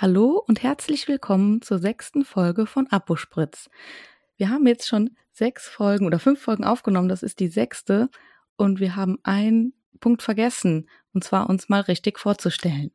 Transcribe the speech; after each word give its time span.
Hallo 0.00 0.40
und 0.46 0.62
herzlich 0.62 1.08
willkommen 1.08 1.60
zur 1.60 1.80
sechsten 1.80 2.24
Folge 2.24 2.66
von 2.66 2.86
Apospritz. 2.86 3.68
Wir 4.36 4.48
haben 4.48 4.64
jetzt 4.68 4.86
schon 4.86 5.10
sechs 5.32 5.66
Folgen 5.66 6.06
oder 6.06 6.20
fünf 6.20 6.40
Folgen 6.40 6.62
aufgenommen, 6.62 7.08
das 7.08 7.24
ist 7.24 7.40
die 7.40 7.48
sechste 7.48 8.08
und 8.56 8.78
wir 8.78 8.94
haben 8.94 9.18
einen 9.24 9.72
Punkt 9.98 10.22
vergessen, 10.22 10.88
und 11.12 11.24
zwar 11.24 11.50
uns 11.50 11.68
mal 11.68 11.80
richtig 11.80 12.20
vorzustellen. 12.20 12.92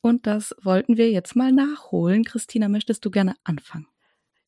Und 0.00 0.28
das 0.28 0.54
wollten 0.62 0.96
wir 0.96 1.10
jetzt 1.10 1.34
mal 1.34 1.50
nachholen. 1.50 2.22
Christina, 2.22 2.68
möchtest 2.68 3.04
du 3.04 3.10
gerne 3.10 3.34
anfangen? 3.42 3.88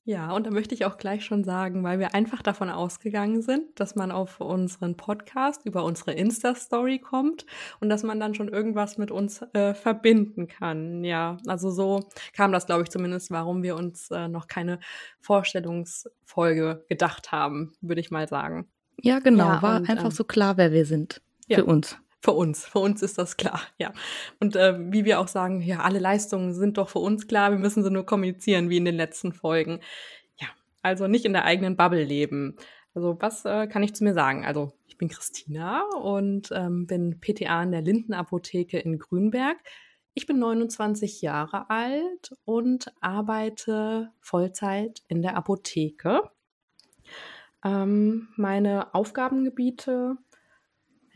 Ja, 0.09 0.31
und 0.31 0.47
da 0.47 0.53
möchte 0.53 0.73
ich 0.73 0.85
auch 0.85 0.99
gleich 0.99 1.25
schon 1.25 1.43
sagen, 1.43 1.83
weil 1.83 1.99
wir 1.99 2.15
einfach 2.15 2.41
davon 2.41 2.71
ausgegangen 2.71 3.43
sind, 3.43 3.81
dass 3.81 3.97
man 3.97 4.13
auf 4.13 4.41
unseren 4.41 4.97
Podcast 4.97 5.67
über 5.67 5.83
unsere 5.83 6.13
Insta-Story 6.13 7.01
kommt 7.01 7.45
und 7.81 7.89
dass 7.89 8.05
man 8.05 8.21
dann 8.21 8.33
schon 8.33 8.47
irgendwas 8.49 8.99
mit 8.99 9.11
uns 9.11 9.43
äh, 9.53 9.75
verbinden 9.75 10.47
kann. 10.47 11.03
Ja, 11.03 11.39
also 11.49 11.73
so 11.73 12.09
kam 12.33 12.53
das, 12.53 12.67
glaube 12.67 12.85
ich, 12.85 12.89
zumindest, 12.89 13.33
warum 13.33 13.65
wir 13.65 13.75
uns 13.75 14.09
äh, 14.13 14.29
noch 14.29 14.47
keine 14.47 14.79
Vorstellungsfolge 15.19 16.85
gedacht 16.89 17.33
haben, 17.33 17.73
würde 17.81 18.01
ich 18.01 18.13
mal 18.13 18.29
sagen. 18.29 18.69
Ja, 19.03 19.19
genau, 19.19 19.47
ja, 19.47 19.63
war 19.63 19.81
und, 19.81 19.91
einfach 19.91 20.05
ähm, 20.05 20.11
so 20.13 20.23
klar, 20.23 20.57
wer 20.57 20.71
wir 20.71 20.87
sind 20.87 21.21
ja. 21.49 21.57
für 21.57 21.65
uns. 21.65 21.99
Für 22.23 22.33
uns, 22.33 22.65
für 22.65 22.79
uns 22.79 23.03
ist 23.03 23.19
das 23.19 23.37
klar, 23.37 23.61
ja. 23.79 23.93
Und 24.41 24.57
äh, 24.57 24.75
wie 24.93 25.05
wir 25.05 25.21
auch 25.21 25.29
sagen, 25.29 25.61
ja, 25.61 25.81
alle 25.81 25.99
Leistungen 25.99 26.55
sind 26.55 26.79
doch 26.79 26.89
für 26.89 26.99
uns 26.99 27.27
klar, 27.29 27.51
wir 27.51 27.59
müssen 27.59 27.85
sie 27.85 27.91
nur 27.91 28.07
kommunizieren, 28.07 28.71
wie 28.71 28.79
in 28.79 28.85
den 28.85 28.97
letzten 28.97 29.33
Folgen. 29.33 29.81
Ja, 30.41 30.49
also 30.83 31.07
nicht 31.07 31.25
in 31.25 31.33
der 31.33 31.45
eigenen 31.45 31.77
Bubble 31.77 32.05
leben. 32.05 32.57
Also 32.95 33.17
was 33.21 33.45
äh, 33.45 33.67
kann 33.67 33.83
ich 33.83 33.95
zu 33.95 34.05
mir 34.05 34.15
sagen? 34.15 34.47
Also 34.47 34.73
ich 34.87 34.97
bin 34.97 35.09
Christina 35.09 35.83
und 36.03 36.51
ähm, 36.53 36.87
bin 36.87 37.21
PTA 37.21 37.63
in 37.63 37.73
der 37.73 37.83
Lindenapotheke 37.83 38.79
in 38.79 38.99
Grünberg. 38.99 39.59
Ich 40.15 40.25
bin 40.25 40.39
29 40.39 41.21
Jahre 41.21 41.69
alt 41.69 42.35
und 42.47 42.91
arbeite 43.03 44.13
Vollzeit 44.21 45.03
in 45.09 45.21
der 45.21 45.37
Apotheke. 45.37 46.23
Ähm, 47.63 48.29
meine 48.37 48.95
Aufgabengebiete 48.95 50.17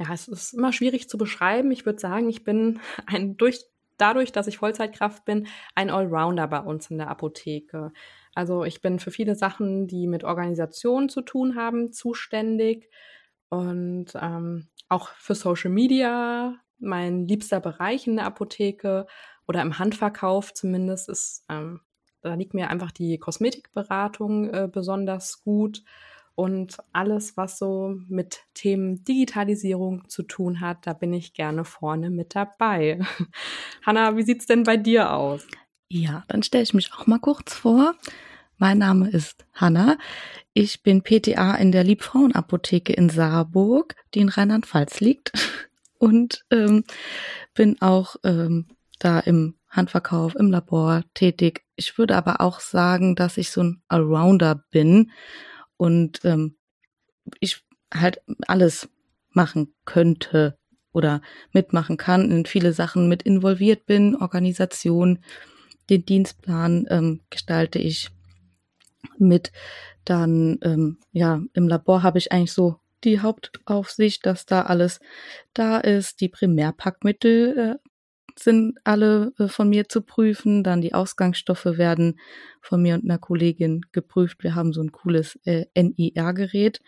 ja, 0.00 0.12
es 0.12 0.28
ist 0.28 0.54
immer 0.54 0.72
schwierig 0.72 1.08
zu 1.08 1.18
beschreiben. 1.18 1.70
Ich 1.70 1.84
würde 1.84 2.00
sagen, 2.00 2.28
ich 2.28 2.42
bin 2.42 2.80
ein 3.06 3.36
durch 3.36 3.64
dadurch, 3.98 4.32
dass 4.32 4.46
ich 4.46 4.58
Vollzeitkraft 4.58 5.26
bin, 5.26 5.46
ein 5.74 5.90
Allrounder 5.90 6.48
bei 6.48 6.60
uns 6.60 6.90
in 6.90 6.96
der 6.96 7.08
Apotheke. 7.08 7.92
Also 8.34 8.64
ich 8.64 8.80
bin 8.80 8.98
für 8.98 9.10
viele 9.10 9.34
Sachen, 9.34 9.86
die 9.88 10.06
mit 10.06 10.24
Organisation 10.24 11.10
zu 11.10 11.20
tun 11.20 11.54
haben, 11.54 11.92
zuständig 11.92 12.88
und 13.50 14.06
ähm, 14.14 14.68
auch 14.88 15.08
für 15.08 15.34
Social 15.34 15.70
Media. 15.70 16.56
Mein 16.78 17.28
liebster 17.28 17.60
Bereich 17.60 18.06
in 18.06 18.16
der 18.16 18.24
Apotheke 18.24 19.06
oder 19.46 19.60
im 19.60 19.78
Handverkauf 19.78 20.54
zumindest 20.54 21.10
ist, 21.10 21.44
ähm, 21.50 21.80
da 22.22 22.34
liegt 22.34 22.54
mir 22.54 22.70
einfach 22.70 22.92
die 22.92 23.18
Kosmetikberatung 23.18 24.48
äh, 24.48 24.68
besonders 24.72 25.42
gut 25.42 25.82
und 26.34 26.78
alles, 26.92 27.36
was 27.36 27.58
so 27.58 27.96
mit 28.08 28.40
Themen 28.54 29.04
Digitalisierung 29.04 30.08
zu 30.08 30.22
tun 30.22 30.60
hat, 30.60 30.86
da 30.86 30.92
bin 30.92 31.12
ich 31.12 31.34
gerne 31.34 31.64
vorne 31.64 32.10
mit 32.10 32.34
dabei. 32.34 33.00
Hanna, 33.86 34.16
wie 34.16 34.22
sieht's 34.22 34.46
denn 34.46 34.64
bei 34.64 34.76
dir 34.76 35.12
aus? 35.12 35.46
Ja, 35.88 36.24
dann 36.28 36.42
stelle 36.42 36.62
ich 36.62 36.74
mich 36.74 36.92
auch 36.94 37.06
mal 37.06 37.18
kurz 37.18 37.54
vor. 37.54 37.94
Mein 38.56 38.78
Name 38.78 39.08
ist 39.10 39.46
Hanna. 39.54 39.98
Ich 40.52 40.82
bin 40.82 41.02
PTA 41.02 41.54
in 41.56 41.72
der 41.72 41.82
Liebfrauenapotheke 41.82 42.92
in 42.92 43.08
Saarburg, 43.08 43.96
die 44.14 44.20
in 44.20 44.28
Rheinland-Pfalz 44.28 45.00
liegt. 45.00 45.32
Und 45.98 46.44
ähm, 46.50 46.84
bin 47.54 47.80
auch 47.82 48.16
ähm, 48.24 48.68
da 48.98 49.20
im 49.20 49.56
Handverkauf, 49.68 50.34
im 50.34 50.50
Labor 50.50 51.04
tätig. 51.14 51.64
Ich 51.76 51.98
würde 51.98 52.16
aber 52.16 52.40
auch 52.40 52.60
sagen, 52.60 53.14
dass 53.14 53.36
ich 53.36 53.50
so 53.50 53.62
ein 53.62 53.82
Allrounder 53.88 54.64
bin 54.70 55.10
und 55.80 56.20
ähm, 56.24 56.56
ich 57.40 57.64
halt 57.92 58.20
alles 58.46 58.90
machen 59.30 59.72
könnte 59.86 60.58
oder 60.92 61.22
mitmachen 61.52 61.96
kann, 61.96 62.30
in 62.30 62.44
viele 62.44 62.74
Sachen 62.74 63.08
mit 63.08 63.22
involviert 63.22 63.86
bin, 63.86 64.14
Organisation, 64.14 65.20
den 65.88 66.04
Dienstplan 66.04 66.86
ähm, 66.90 67.20
gestalte 67.30 67.78
ich 67.78 68.10
mit. 69.16 69.52
Dann, 70.04 70.58
ähm, 70.62 70.98
ja, 71.12 71.40
im 71.54 71.66
Labor 71.66 72.02
habe 72.02 72.18
ich 72.18 72.30
eigentlich 72.30 72.52
so 72.52 72.76
die 73.02 73.20
Hauptaufsicht, 73.20 74.26
dass 74.26 74.44
da 74.44 74.62
alles 74.62 75.00
da 75.54 75.78
ist. 75.78 76.20
Die 76.20 76.28
Primärpackmittel 76.28 77.58
äh, 77.58 77.89
sind 78.38 78.78
alle 78.84 79.32
äh, 79.38 79.48
von 79.48 79.68
mir 79.68 79.88
zu 79.88 80.02
prüfen. 80.02 80.62
Dann 80.62 80.80
die 80.80 80.94
Ausgangsstoffe 80.94 81.64
werden 81.64 82.18
von 82.60 82.82
mir 82.82 82.94
und 82.94 83.04
einer 83.04 83.18
Kollegin 83.18 83.82
geprüft. 83.92 84.42
Wir 84.42 84.54
haben 84.54 84.72
so 84.72 84.82
ein 84.82 84.92
cooles 84.92 85.38
äh, 85.44 85.66
NIR-Gerät. 85.74 86.80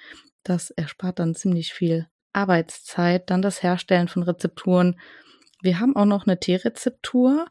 Das 0.43 0.71
erspart 0.71 1.19
dann 1.19 1.35
ziemlich 1.35 1.73
viel 1.73 2.09
Arbeitszeit. 2.33 3.31
Dann 3.31 3.43
das 3.43 3.63
Herstellen 3.63 4.09
von 4.09 4.23
Rezepturen. 4.23 4.99
Wir 5.63 5.81
haben 5.81 5.97
auch 5.97 6.07
noch 6.07 6.27
eine 6.27 6.39
T-Rezeptur. 6.41 7.47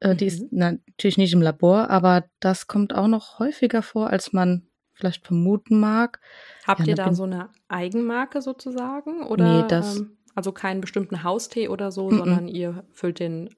Äh, 0.00 0.14
mhm. 0.14 0.16
Die 0.18 0.26
ist 0.26 0.52
mhm. 0.52 0.80
natürlich 0.96 1.18
nicht 1.18 1.32
im 1.32 1.42
Labor, 1.42 1.90
aber 1.90 2.24
das 2.40 2.66
kommt 2.66 2.94
auch 2.94 3.08
noch 3.08 3.38
häufiger 3.38 3.82
vor, 3.82 4.10
als 4.10 4.32
man 4.32 4.68
vielleicht 4.92 5.26
vermuten 5.26 5.78
mag. 5.78 6.20
Habt 6.66 6.80
ja, 6.80 6.86
ihr 6.86 6.94
da 6.94 7.12
so 7.12 7.24
eine 7.24 7.50
Eigenmarke 7.68 8.40
sozusagen? 8.40 9.22
Oder, 9.24 9.62
nee, 9.62 9.68
das, 9.68 9.98
ähm 9.98 10.16
also 10.36 10.52
keinen 10.52 10.80
bestimmten 10.80 11.24
Haustee 11.24 11.68
oder 11.68 11.90
so, 11.90 12.08
mm 12.08 12.12
-mm. 12.12 12.18
sondern 12.18 12.48
ihr 12.48 12.84
füllt 12.92 13.18
den 13.18 13.50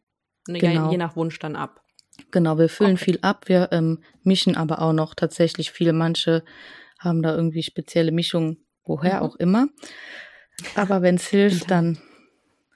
ne, 0.47 0.61
genau. 0.61 0.91
je 0.91 0.97
nach 0.97 1.17
Wunsch 1.17 1.39
dann 1.39 1.57
ab. 1.57 1.83
Genau, 2.31 2.57
wir 2.57 2.69
füllen 2.69 2.95
okay. 2.95 3.05
viel 3.05 3.19
ab, 3.21 3.49
wir 3.49 3.69
ähm, 3.73 4.03
mischen 4.23 4.57
aber 4.57 4.81
auch 4.81 4.93
noch 4.93 5.15
tatsächlich 5.15 5.71
viel. 5.71 5.93
Manche 5.93 6.45
haben 6.99 7.23
da 7.23 7.35
irgendwie 7.35 7.63
spezielle 7.63 8.13
Mischungen, 8.13 8.65
woher 8.85 9.17
mhm. 9.17 9.23
auch 9.23 9.37
immer. 9.37 9.69
Aber 10.75 11.03
wenn 11.03 11.17
es 11.17 11.27
hilft, 11.29 11.71
dann 11.71 11.99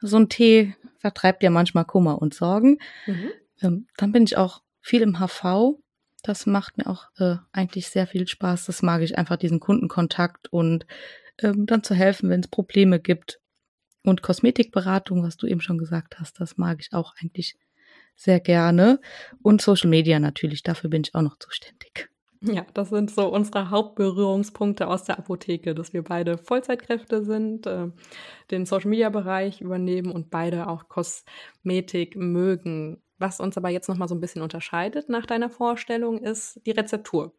so 0.01 0.17
ein 0.17 0.29
Tee 0.29 0.75
vertreibt 0.99 1.43
ja 1.43 1.51
manchmal 1.51 1.85
Kummer 1.85 2.21
und 2.21 2.35
Sorgen. 2.35 2.79
Mhm. 3.07 3.31
Ähm, 3.63 3.87
dann 3.97 4.13
bin 4.13 4.25
ich 4.25 4.37
auch 4.37 4.63
viel 4.81 5.03
im 5.03 5.19
HV. 5.19 5.79
Das 6.25 6.47
macht 6.47 6.79
mir 6.79 6.89
auch 6.89 7.07
äh, 7.19 7.37
eigentlich 7.53 7.89
sehr 7.89 8.07
viel 8.07 8.27
Spaß. 8.27 8.67
Das 8.67 8.83
mag 8.83 9.03
ich 9.03 9.17
einfach, 9.17 9.37
diesen 9.37 9.61
Kundenkontakt 9.61 10.53
und 10.53 10.87
ähm, 11.41 11.67
dann 11.67 11.83
zu 11.83 11.95
helfen, 11.95 12.31
wenn 12.31 12.41
es 12.41 12.49
Probleme 12.49 13.01
gibt. 13.01 13.42
Und 14.05 14.23
Kosmetikberatung, 14.23 15.23
was 15.23 15.37
du 15.37 15.47
eben 15.47 15.61
schon 15.61 15.79
gesagt 15.79 16.19
hast, 16.19 16.41
das 16.41 16.57
mag 16.57 16.79
ich 16.81 16.93
auch 16.93 17.15
eigentlich 17.21 17.57
sehr 18.17 18.41
gerne. 18.41 19.01
Und 19.43 19.63
Social 19.63 19.91
Media 19.91 20.19
natürlich, 20.19 20.63
dafür 20.63 20.91
bin 20.91 21.03
ich 21.05 21.15
auch 21.15 21.23
noch 21.23 21.39
zuständig. 21.39 22.11
Ja, 22.45 22.67
das 22.75 22.91
sind 22.91 23.11
so 23.13 23.29
unsere 23.33 23.71
Hauptberührungspunkte 23.71 24.89
aus 24.89 25.05
der 25.05 25.19
Apotheke, 25.19 25.77
dass 25.77 25.93
wir 25.93 26.03
beide 26.03 26.39
Vollzeitkräfte 26.39 27.25
sind, 27.25 27.67
äh, 27.69 27.89
den 28.51 28.67
Social-Media-Bereich 28.67 29.61
übernehmen 29.61 30.11
und 30.11 30.31
beide 30.31 30.67
auch 30.67 30.89
Kosmetik 30.89 32.17
mögen. 32.17 33.01
Was 33.19 33.39
uns 33.39 33.57
aber 33.57 33.69
jetzt 33.69 33.89
noch 33.89 33.97
mal 33.97 34.09
so 34.09 34.17
ein 34.17 34.21
bisschen 34.21 34.43
unterscheidet 34.43 35.09
nach 35.09 35.25
deiner 35.25 35.51
Vorstellung, 35.51 36.19
ist 36.19 36.61
die 36.67 36.73
Rezeptur. 36.73 37.33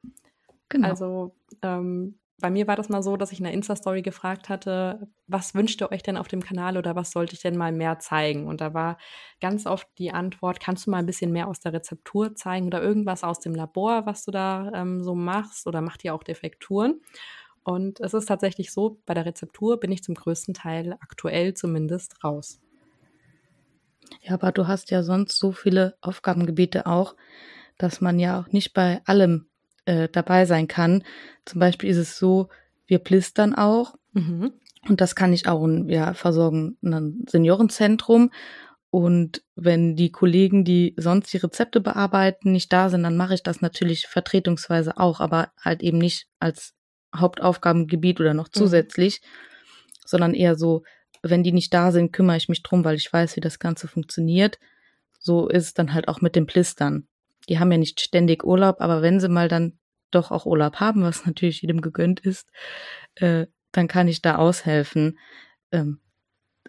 Genau. 0.69 0.87
Also 0.87 1.35
ähm, 1.61 2.15
bei 2.39 2.49
mir 2.49 2.67
war 2.67 2.75
das 2.75 2.89
mal 2.89 3.03
so, 3.03 3.15
dass 3.15 3.31
ich 3.31 3.39
in 3.39 3.45
der 3.45 3.53
Insta-Story 3.53 4.01
gefragt 4.01 4.49
hatte, 4.49 5.07
was 5.27 5.53
wünscht 5.55 5.81
ihr 5.81 5.91
euch 5.91 6.03
denn 6.03 6.17
auf 6.17 6.27
dem 6.27 6.43
Kanal 6.43 6.77
oder 6.77 6.95
was 6.95 7.11
sollte 7.11 7.33
ich 7.33 7.41
denn 7.41 7.55
mal 7.57 7.71
mehr 7.71 7.99
zeigen? 7.99 8.47
Und 8.47 8.59
da 8.59 8.73
war 8.73 8.97
ganz 9.39 9.65
oft 9.65 9.87
die 9.97 10.11
Antwort, 10.11 10.59
kannst 10.59 10.85
du 10.85 10.91
mal 10.91 10.97
ein 10.97 11.05
bisschen 11.05 11.31
mehr 11.31 11.47
aus 11.47 11.59
der 11.59 11.73
Rezeptur 11.73 12.35
zeigen 12.35 12.67
oder 12.67 12.81
irgendwas 12.81 13.23
aus 13.23 13.39
dem 13.39 13.55
Labor, 13.55 14.05
was 14.05 14.25
du 14.25 14.31
da 14.31 14.71
ähm, 14.73 15.03
so 15.03 15.15
machst 15.15 15.67
oder 15.67 15.81
macht 15.81 16.03
ihr 16.03 16.13
auch 16.13 16.23
Defekturen? 16.23 17.01
Und 17.63 17.99
es 18.01 18.13
ist 18.13 18.25
tatsächlich 18.25 18.73
so, 18.73 18.99
bei 19.05 19.13
der 19.13 19.25
Rezeptur 19.25 19.79
bin 19.79 19.91
ich 19.91 20.03
zum 20.03 20.15
größten 20.15 20.53
Teil 20.53 20.97
aktuell 20.99 21.53
zumindest 21.53 22.23
raus. 22.23 22.59
Ja, 24.21 24.33
aber 24.33 24.51
du 24.51 24.67
hast 24.67 24.91
ja 24.91 25.03
sonst 25.03 25.37
so 25.37 25.51
viele 25.51 25.97
Aufgabengebiete 26.01 26.85
auch, 26.85 27.15
dass 27.77 28.01
man 28.01 28.19
ja 28.19 28.39
auch 28.39 28.47
nicht 28.47 28.73
bei 28.73 29.01
allem 29.05 29.47
äh, 29.85 30.09
dabei 30.09 30.45
sein 30.45 30.67
kann. 30.67 31.03
Zum 31.45 31.59
Beispiel 31.59 31.89
ist 31.89 31.97
es 31.97 32.17
so, 32.17 32.49
wir 32.85 32.99
plistern 32.99 33.55
auch. 33.55 33.95
Mhm. 34.13 34.53
Und 34.87 35.01
das 35.01 35.15
kann 35.15 35.33
ich 35.33 35.47
auch, 35.47 35.65
ja, 35.87 36.13
versorgen 36.13 36.77
ein 36.83 37.25
Seniorenzentrum. 37.29 38.31
Und 38.89 39.43
wenn 39.55 39.95
die 39.95 40.11
Kollegen, 40.11 40.63
die 40.63 40.93
sonst 40.97 41.33
die 41.33 41.37
Rezepte 41.37 41.81
bearbeiten, 41.81 42.51
nicht 42.51 42.71
da 42.71 42.89
sind, 42.89 43.03
dann 43.03 43.17
mache 43.17 43.33
ich 43.33 43.41
das 43.41 43.61
natürlich 43.61 44.07
vertretungsweise 44.07 44.97
auch, 44.97 45.19
aber 45.19 45.51
halt 45.59 45.81
eben 45.81 45.97
nicht 45.97 46.27
als 46.39 46.75
Hauptaufgabengebiet 47.15 48.19
oder 48.19 48.33
noch 48.33 48.49
mhm. 48.49 48.53
zusätzlich, 48.53 49.21
mhm. 49.21 49.97
sondern 50.05 50.33
eher 50.33 50.55
so, 50.55 50.83
wenn 51.23 51.43
die 51.43 51.53
nicht 51.53 51.73
da 51.73 51.91
sind, 51.91 52.11
kümmere 52.11 52.37
ich 52.37 52.49
mich 52.49 52.61
drum, 52.61 52.83
weil 52.83 52.97
ich 52.97 53.11
weiß, 53.11 53.35
wie 53.35 53.41
das 53.41 53.57
Ganze 53.57 53.87
funktioniert. 53.87 54.59
So 55.17 55.47
ist 55.47 55.63
es 55.63 55.73
dann 55.73 55.93
halt 55.93 56.07
auch 56.07 56.21
mit 56.21 56.35
den 56.35 56.45
Plistern 56.45 57.07
die 57.49 57.59
haben 57.59 57.71
ja 57.71 57.77
nicht 57.77 57.99
ständig 57.99 58.43
Urlaub, 58.43 58.77
aber 58.79 59.01
wenn 59.01 59.19
sie 59.19 59.29
mal 59.29 59.47
dann 59.47 59.77
doch 60.11 60.31
auch 60.31 60.45
Urlaub 60.45 60.77
haben, 60.77 61.03
was 61.03 61.25
natürlich 61.25 61.61
jedem 61.61 61.81
gegönnt 61.81 62.19
ist, 62.19 62.49
äh, 63.15 63.47
dann 63.71 63.87
kann 63.87 64.07
ich 64.07 64.21
da 64.21 64.35
aushelfen. 64.35 65.17
Ähm, 65.71 65.99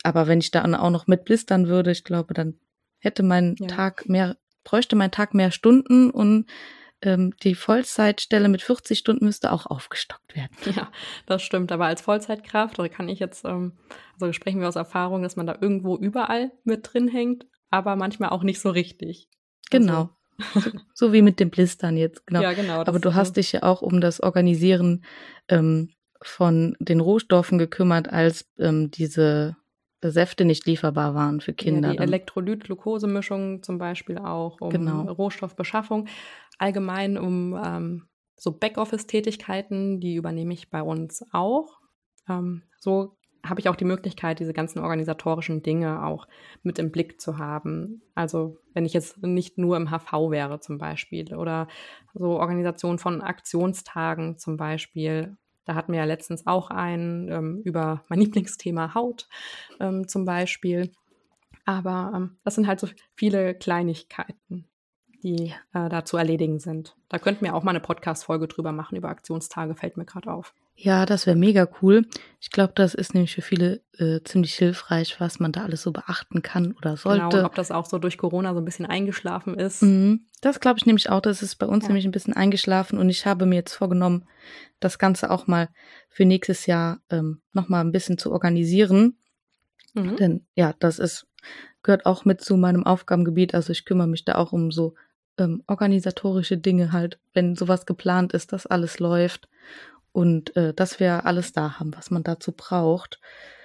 aber 0.03 0.27
wenn 0.27 0.41
ich 0.41 0.51
da 0.51 0.65
auch 0.65 0.91
noch 0.91 1.07
mit 1.07 1.25
blistern 1.25 1.69
würde, 1.69 1.91
ich 1.91 2.05
glaube, 2.05 2.35
dann 2.35 2.59
hätte 2.99 3.23
mein 3.23 3.55
ja. 3.59 3.67
Tag 3.69 4.09
mehr 4.09 4.37
bräuchte 4.65 4.97
mein 4.97 5.11
Tag 5.11 5.35
mehr 5.35 5.51
Stunden 5.51 6.11
und 6.11 6.47
ähm, 7.03 7.35
die 7.43 7.55
Vollzeitstelle 7.55 8.49
mit 8.49 8.63
40 8.63 8.99
Stunden 8.99 9.27
müsste 9.27 9.53
auch 9.53 9.67
aufgestockt 9.67 10.35
werden. 10.35 10.57
Ja, 10.75 10.91
das 11.27 11.43
stimmt. 11.43 11.71
Aber 11.71 11.87
als 11.87 12.01
Vollzeitkraft, 12.01 12.79
oder 12.79 12.89
kann 12.89 13.09
ich 13.09 13.19
jetzt, 13.19 13.45
ähm, 13.45 13.73
also 14.19 14.33
sprechen 14.33 14.61
wir 14.61 14.69
aus 14.69 14.77
Erfahrung, 14.77 15.23
dass 15.23 15.37
man 15.37 15.47
da 15.47 15.57
irgendwo 15.61 15.97
überall 15.97 16.51
mit 16.65 16.93
drin 16.93 17.09
hängt, 17.09 17.47
aber 17.71 17.95
manchmal 17.95 18.31
auch 18.31 18.43
nicht 18.43 18.61
so 18.61 18.71
richtig. 18.71 19.29
Genau. 19.71 19.93
Also. 19.93 20.11
So, 20.53 20.61
so, 20.95 21.13
wie 21.13 21.23
mit 21.23 21.41
den 21.41 21.51
Blistern 21.51 21.97
jetzt, 21.97 22.27
genau. 22.27 22.43
Ja, 22.43 22.53
genau. 22.53 22.81
Aber 22.81 22.99
du 22.99 23.15
hast 23.15 23.37
dich 23.37 23.53
ja 23.53 23.63
auch 23.63 23.83
um 23.83 24.01
das 24.01 24.21
Organisieren 24.21 25.05
ähm, 25.49 25.91
von 26.23 26.77
den 26.79 27.01
Rohstoffen 27.01 27.59
gekümmert, 27.59 28.09
als 28.13 28.47
ähm, 28.59 28.91
diese 28.91 29.57
Säfte 30.03 30.45
nicht 30.45 30.67
lieferbar 30.67 31.15
waren 31.15 31.41
für 31.41 31.53
Kinder. 31.53 31.89
Ja, 31.89 31.95
die 31.95 32.03
Elektrolyt-Glukosemischung 32.03 33.63
zum 33.63 33.79
Beispiel 33.79 34.19
auch, 34.19 34.61
um 34.61 34.71
genau. 34.71 35.03
Rohstoffbeschaffung. 35.03 36.09
Allgemein 36.59 37.17
um 37.17 37.59
ähm, 37.63 38.09
so 38.37 38.53
Backoffice-Tätigkeiten, 38.53 40.01
die 40.01 40.17
übernehme 40.17 40.53
ich 40.53 40.71
bei 40.71 40.83
uns 40.83 41.25
auch. 41.33 41.81
Ähm, 42.29 42.63
so 42.79 43.17
habe 43.45 43.61
ich 43.61 43.69
auch 43.69 43.77
die 43.77 43.85
Möglichkeit, 43.85 44.41
diese 44.41 44.53
ganzen 44.53 44.79
organisatorischen 44.79 45.63
Dinge 45.63 46.05
auch 46.05 46.27
mit 46.63 46.79
im 46.79 46.91
Blick 46.91 47.21
zu 47.21 47.39
haben. 47.39 48.03
Also 48.15 48.59
wenn 48.73 48.87
ich 48.87 48.93
jetzt 48.93 49.23
nicht 49.23 49.59
nur 49.59 49.77
im 49.77 49.91
HV 49.91 50.31
wäre 50.31 50.61
zum 50.61 50.79
Beispiel 50.79 51.35
oder 51.35 51.69
so 52.15 52.39
Organisation 52.39 52.99
von 52.99 53.21
Aktionstagen 53.21 54.39
zum 54.39 54.57
Beispiel 54.57 55.37
da 55.65 55.75
hatten 55.75 55.93
wir 55.93 56.01
ja 56.01 56.05
letztens 56.05 56.47
auch 56.47 56.71
einen 56.71 57.29
ähm, 57.31 57.63
über 57.65 58.05
mein 58.09 58.19
Lieblingsthema 58.21 58.95
Haut 58.95 59.29
ähm, 59.81 60.09
zum 60.09 60.25
Beispiel. 60.25 60.93
Aber 61.65 62.13
ähm, 62.15 62.37
das 62.45 62.55
sind 62.55 62.67
halt 62.67 62.81
so 62.81 62.89
viele 63.15 63.55
Kleinigkeiten, 63.55 64.69
die 65.23 65.55
äh, 65.73 65.89
da 65.89 66.05
zu 66.05 66.17
erledigen 66.17 66.59
sind. 66.59 66.97
Da 67.09 67.19
könnten 67.19 67.45
wir 67.45 67.55
auch 67.55 67.63
mal 67.63 67.71
eine 67.71 67.81
Podcast-Folge 67.81 68.49
drüber 68.49 68.73
machen, 68.73 68.97
über 68.97 69.09
Aktionstage, 69.09 69.75
fällt 69.75 69.97
mir 69.97 70.05
gerade 70.05 70.33
auf. 70.33 70.55
Ja, 70.77 71.07
das 71.07 71.27
wäre 71.27 71.37
mega 71.37 71.69
cool. 71.81 72.05
Ich 72.41 72.51
glaube, 72.51 72.73
das 72.75 72.95
ist 72.95 73.15
nämlich 73.15 73.35
für 73.35 73.43
viele 73.43 73.81
äh, 73.99 74.21
ziemlich 74.25 74.55
hilfreich, 74.55 75.21
was 75.21 75.39
man 75.39 75.53
da 75.53 75.63
alles 75.63 75.83
so 75.83 75.93
beachten 75.93 76.43
kann 76.43 76.73
oder 76.73 76.97
sollte. 76.97 77.21
Genau, 77.23 77.39
und 77.39 77.45
ob 77.45 77.55
das 77.55 77.71
auch 77.71 77.87
so 77.87 77.99
durch 77.99 78.19
Corona 78.19 78.53
so 78.55 78.61
ein 78.61 78.65
bisschen 78.65 78.87
eingeschlafen 78.87 79.55
ist. 79.59 79.83
Mhm. 79.83 80.27
Das 80.41 80.59
glaube 80.59 80.79
ich 80.79 80.87
nämlich 80.87 81.11
auch, 81.11 81.21
das 81.21 81.43
ist 81.43 81.57
bei 81.57 81.67
uns 81.67 81.85
ja. 81.85 81.89
nämlich 81.89 82.05
ein 82.05 82.11
bisschen 82.11 82.35
eingeschlafen 82.35 82.99
und 82.99 83.09
ich 83.09 83.25
habe 83.25 83.47
mir 83.47 83.55
jetzt 83.55 83.75
vorgenommen, 83.75 84.27
das 84.81 84.99
Ganze 84.99 85.31
auch 85.31 85.47
mal 85.47 85.69
für 86.09 86.25
nächstes 86.25 86.67
Jahr 86.67 87.01
ähm, 87.09 87.41
nochmal 87.53 87.85
ein 87.85 87.93
bisschen 87.93 88.19
zu 88.19 88.33
organisieren. 88.33 89.17
Mhm. 89.95 90.17
Denn 90.17 90.47
ja, 90.57 90.75
das 90.81 90.99
ist, 90.99 91.29
gehört 91.83 92.05
auch 92.05 92.25
mit 92.25 92.41
zu 92.41 92.57
meinem 92.57 92.85
Aufgabengebiet. 92.85 93.55
Also 93.55 93.71
ich 93.71 93.85
kümmere 93.85 94.09
mich 94.09 94.25
da 94.25 94.35
auch 94.35 94.53
um 94.53 94.73
so 94.73 94.95
ähm, 95.39 95.63
organisatorische 95.69 96.59
Dinge 96.59 96.93
halt, 96.93 97.21
wenn 97.33 97.55
sowas 97.55 97.87
geplant 97.87 98.33
ist, 98.33 98.53
dass 98.53 98.67
alles 98.67 98.99
läuft 98.99 99.49
und 100.15 100.55
äh, 100.57 100.73
dass 100.73 101.01
wir 101.01 101.27
alles 101.27 101.53
da 101.53 101.81
haben, 101.81 101.93
was 101.97 102.13
man 102.13 102.23
dazu 102.23 102.53
braucht. 102.53 103.21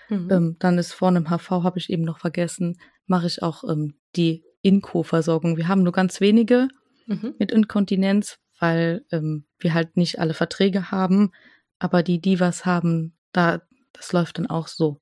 Mhm. 0.10 0.28
Ähm, 0.31 0.56
dann 0.57 0.80
ist 0.80 0.94
vorne 0.94 1.19
im 1.19 1.30
HV, 1.30 1.51
habe 1.51 1.78
ich 1.78 1.92
eben 1.92 2.01
noch 2.01 2.18
vergessen, 2.18 2.80
mache 3.06 3.28
ich 3.28 3.44
auch 3.44 3.63
ähm, 3.63 3.94
die 4.16 4.44
Inko-Versorgung. 4.63 5.57
Wir 5.57 5.68
haben 5.68 5.84
nur 5.84 5.94
ganz 5.94 6.19
wenige 6.22 6.68
mhm. 7.06 7.36
mit 7.38 7.51
Inkontinenz, 7.51 8.40
weil 8.60 9.06
ähm, 9.12 9.46
wir 9.60 9.75
halt 9.75 9.96
nicht 9.96 10.18
alle 10.18 10.34
Verträge 10.34 10.90
haben. 10.90 11.31
Aber 11.78 12.01
die, 12.01 12.19
die 12.19 12.40
was 12.40 12.66
haben, 12.66 13.16
da, 13.31 13.62
das 13.94 14.12
läuft 14.12 14.40
dann 14.40 14.48
auch 14.48 14.68
so 14.68 15.00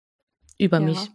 über 0.58 0.82
ja. 0.82 0.86
mich. 0.86 1.10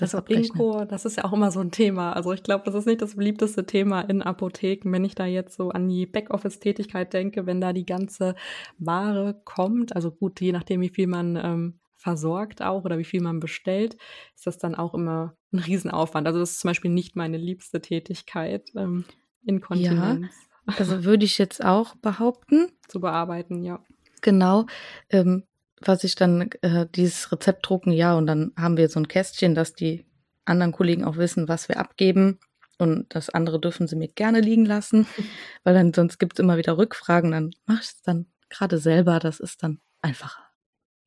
Das 0.00 0.14
also 0.14 0.26
Inko, 0.28 0.86
das 0.86 1.04
ist 1.04 1.18
ja 1.18 1.24
auch 1.24 1.32
immer 1.34 1.50
so 1.50 1.60
ein 1.60 1.70
Thema. 1.70 2.14
Also 2.14 2.32
ich 2.32 2.42
glaube, 2.42 2.64
das 2.64 2.74
ist 2.74 2.86
nicht 2.86 3.02
das 3.02 3.16
beliebteste 3.16 3.66
Thema 3.66 4.00
in 4.00 4.22
Apotheken, 4.22 4.90
wenn 4.92 5.04
ich 5.04 5.14
da 5.14 5.26
jetzt 5.26 5.54
so 5.54 5.68
an 5.68 5.88
die 5.90 6.06
Backoffice-Tätigkeit 6.06 7.12
denke, 7.12 7.44
wenn 7.44 7.60
da 7.60 7.74
die 7.74 7.84
ganze 7.84 8.34
Ware 8.78 9.42
kommt. 9.44 9.94
Also 9.94 10.10
gut, 10.10 10.40
je 10.40 10.52
nachdem, 10.52 10.80
wie 10.80 10.88
viel 10.88 11.06
man 11.06 11.36
ähm, 11.36 11.80
versorgt 11.96 12.62
auch 12.62 12.84
oder 12.84 12.96
wie 12.96 13.04
viel 13.04 13.20
man 13.20 13.40
bestellt, 13.40 13.98
ist 14.34 14.46
das 14.46 14.56
dann 14.56 14.74
auch 14.74 14.94
immer 14.94 15.36
ein 15.52 15.58
Riesenaufwand. 15.58 16.26
Also 16.26 16.40
das 16.40 16.52
ist 16.52 16.60
zum 16.60 16.70
Beispiel 16.70 16.90
nicht 16.90 17.14
meine 17.14 17.36
liebste 17.36 17.82
Tätigkeit, 17.82 18.70
ähm, 18.74 19.04
Inkontinenz. 19.44 20.34
Ja, 20.66 20.74
also 20.78 21.04
würde 21.04 21.26
ich 21.26 21.36
jetzt 21.36 21.62
auch 21.62 21.94
behaupten. 21.96 22.68
Zu 22.88 23.00
bearbeiten, 23.00 23.62
ja. 23.64 23.84
Genau. 24.22 24.64
Ähm, 25.10 25.44
was 25.80 26.04
ich 26.04 26.14
dann, 26.14 26.50
äh, 26.62 26.86
dieses 26.94 27.32
Rezept 27.32 27.68
drucken, 27.68 27.92
ja, 27.92 28.14
und 28.14 28.26
dann 28.26 28.52
haben 28.56 28.76
wir 28.76 28.88
so 28.88 29.00
ein 29.00 29.08
Kästchen, 29.08 29.54
dass 29.54 29.74
die 29.74 30.04
anderen 30.44 30.72
Kollegen 30.72 31.04
auch 31.04 31.16
wissen, 31.16 31.48
was 31.48 31.68
wir 31.68 31.78
abgeben. 31.78 32.38
Und 32.78 33.14
das 33.14 33.30
andere 33.30 33.60
dürfen 33.60 33.86
sie 33.86 33.96
mir 33.96 34.08
gerne 34.08 34.40
liegen 34.40 34.64
lassen, 34.64 35.06
weil 35.64 35.74
dann 35.74 35.92
sonst 35.92 36.18
gibt 36.18 36.34
es 36.34 36.38
immer 36.38 36.56
wieder 36.56 36.78
Rückfragen. 36.78 37.30
Dann 37.30 37.50
mache 37.66 37.80
ich 37.82 37.88
es 37.88 38.02
dann 38.02 38.26
gerade 38.48 38.78
selber, 38.78 39.18
das 39.18 39.40
ist 39.40 39.62
dann 39.62 39.80
einfacher. 40.02 40.42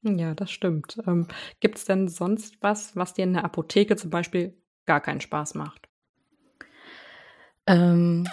Ja, 0.04 0.34
das 0.36 0.52
stimmt. 0.52 0.98
Ähm, 1.08 1.28
gibt 1.60 1.78
es 1.78 1.86
denn 1.86 2.10
sonst 2.10 2.58
was, 2.62 2.96
was 2.96 3.14
dir 3.14 3.24
in 3.24 3.34
der 3.34 3.46
Apotheke 3.46 3.96
zum 3.96 4.10
Beispiel 4.10 4.56
gar 4.86 5.02
keinen 5.02 5.22
Spaß 5.22 5.56
macht? 5.56 5.88
Ähm, 7.66 8.28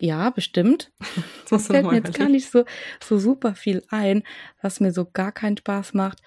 ja, 0.00 0.30
bestimmt. 0.30 0.92
Das 1.50 1.68
fällt 1.68 1.86
mir 1.86 1.94
jetzt 1.94 2.12
gar 2.12 2.28
nicht 2.28 2.50
so, 2.50 2.66
so 3.02 3.18
super 3.18 3.54
viel 3.54 3.82
ein, 3.88 4.22
was 4.60 4.80
mir 4.80 4.92
so 4.92 5.06
gar 5.10 5.32
keinen 5.32 5.56
Spaß 5.56 5.94
macht. 5.94 6.18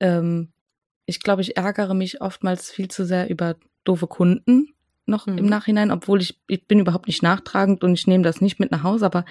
Ähm, 0.00 0.52
ich 1.06 1.22
glaube, 1.22 1.40
ich 1.40 1.56
ärgere 1.56 1.94
mich 1.94 2.20
oftmals 2.20 2.70
viel 2.70 2.88
zu 2.88 3.06
sehr 3.06 3.30
über 3.30 3.56
doofe 3.84 4.06
Kunden 4.06 4.74
noch 5.06 5.26
mhm. 5.26 5.38
im 5.38 5.46
Nachhinein, 5.46 5.90
obwohl 5.90 6.20
ich, 6.20 6.38
ich 6.46 6.66
bin 6.66 6.80
überhaupt 6.80 7.06
nicht 7.06 7.22
nachtragend 7.22 7.84
und 7.84 7.94
ich 7.94 8.06
nehme 8.06 8.22
das 8.22 8.42
nicht 8.42 8.60
mit 8.60 8.70
nach 8.70 8.82
Hause, 8.82 9.06
aber 9.06 9.24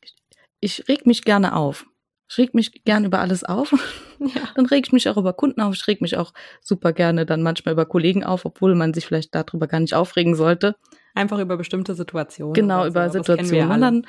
ich, 0.00 0.16
ich 0.60 0.88
reg 0.88 1.06
mich 1.06 1.22
gerne 1.22 1.54
auf. 1.54 1.84
Ich 2.30 2.38
reg 2.38 2.54
mich 2.54 2.84
gerne 2.84 3.06
über 3.06 3.20
alles 3.20 3.44
auf. 3.44 3.74
Ja. 4.20 4.48
Dann 4.56 4.66
reg 4.66 4.84
ich 4.84 4.92
mich 4.92 5.08
auch 5.08 5.16
über 5.16 5.32
Kunden 5.32 5.60
auf. 5.60 5.76
Ich 5.76 5.86
reg 5.86 6.00
mich 6.00 6.16
auch 6.16 6.32
super 6.60 6.92
gerne 6.92 7.24
dann 7.24 7.40
manchmal 7.40 7.72
über 7.72 7.86
Kollegen 7.86 8.24
auf, 8.24 8.44
obwohl 8.44 8.74
man 8.74 8.92
sich 8.92 9.06
vielleicht 9.06 9.32
darüber 9.32 9.68
gar 9.68 9.78
nicht 9.78 9.94
aufregen 9.94 10.34
sollte. 10.34 10.74
Einfach 11.18 11.40
über 11.40 11.56
bestimmte 11.56 11.94
Situationen. 11.94 12.54
Genau, 12.54 12.86
über 12.86 13.10
so. 13.10 13.18
Situationen. 13.18 13.72
Und 13.72 13.80
dann, 13.80 14.06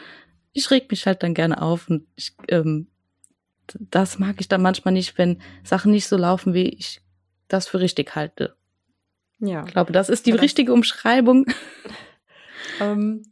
ich 0.54 0.70
reg 0.70 0.92
mich 0.92 1.08
halt 1.08 1.24
dann 1.24 1.34
gerne 1.34 1.60
auf 1.60 1.90
und 1.90 2.06
ich, 2.16 2.36
ähm, 2.50 2.88
das 3.90 4.20
mag 4.20 4.36
ich 4.40 4.48
dann 4.48 4.62
manchmal 4.62 4.94
nicht, 4.94 5.18
wenn 5.18 5.42
Sachen 5.64 5.92
nicht 5.92 6.08
so 6.08 6.18
laufen, 6.18 6.54
wie 6.54 6.70
ich 6.70 7.02
das 7.48 7.68
für 7.68 7.80
richtig 7.80 8.16
halte. 8.16 8.56
Ja. 9.40 9.64
Ich 9.66 9.72
glaube, 9.72 9.92
das 9.92 10.10
ist 10.10 10.28
die 10.28 10.32
richtige 10.32 10.72
Umschreibung. 10.72 11.46
Ähm, 12.82 13.24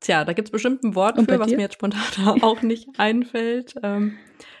tja, 0.00 0.24
da 0.24 0.32
gibt 0.34 0.48
es 0.48 0.52
bestimmt 0.52 0.84
ein 0.84 0.94
Wort 0.94 1.18
für, 1.18 1.38
was 1.38 1.50
mir 1.50 1.60
jetzt 1.60 1.74
spontan 1.74 2.42
auch 2.42 2.62
nicht 2.62 2.88
einfällt. 2.98 3.74
Ähm, 3.82 4.18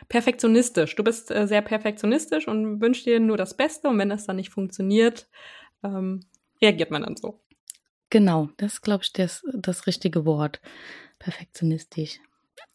perfektionistisch. 0.08 0.96
Du 0.96 1.04
bist 1.04 1.30
äh, 1.30 1.46
sehr 1.46 1.62
perfektionistisch 1.62 2.48
und 2.48 2.80
wünschst 2.80 3.06
dir 3.06 3.20
nur 3.20 3.36
das 3.36 3.56
Beste 3.56 3.88
und 3.88 3.98
wenn 3.98 4.08
das 4.08 4.26
dann 4.26 4.36
nicht 4.36 4.50
funktioniert, 4.50 5.28
ähm, 5.82 6.20
reagiert 6.60 6.90
man 6.90 7.02
dann 7.02 7.16
so. 7.16 7.43
Genau, 8.14 8.48
das 8.58 8.80
glaube 8.80 9.02
ich 9.02 9.12
das, 9.12 9.42
das 9.52 9.88
richtige 9.88 10.24
Wort. 10.24 10.60
Perfektionistisch. 11.18 12.20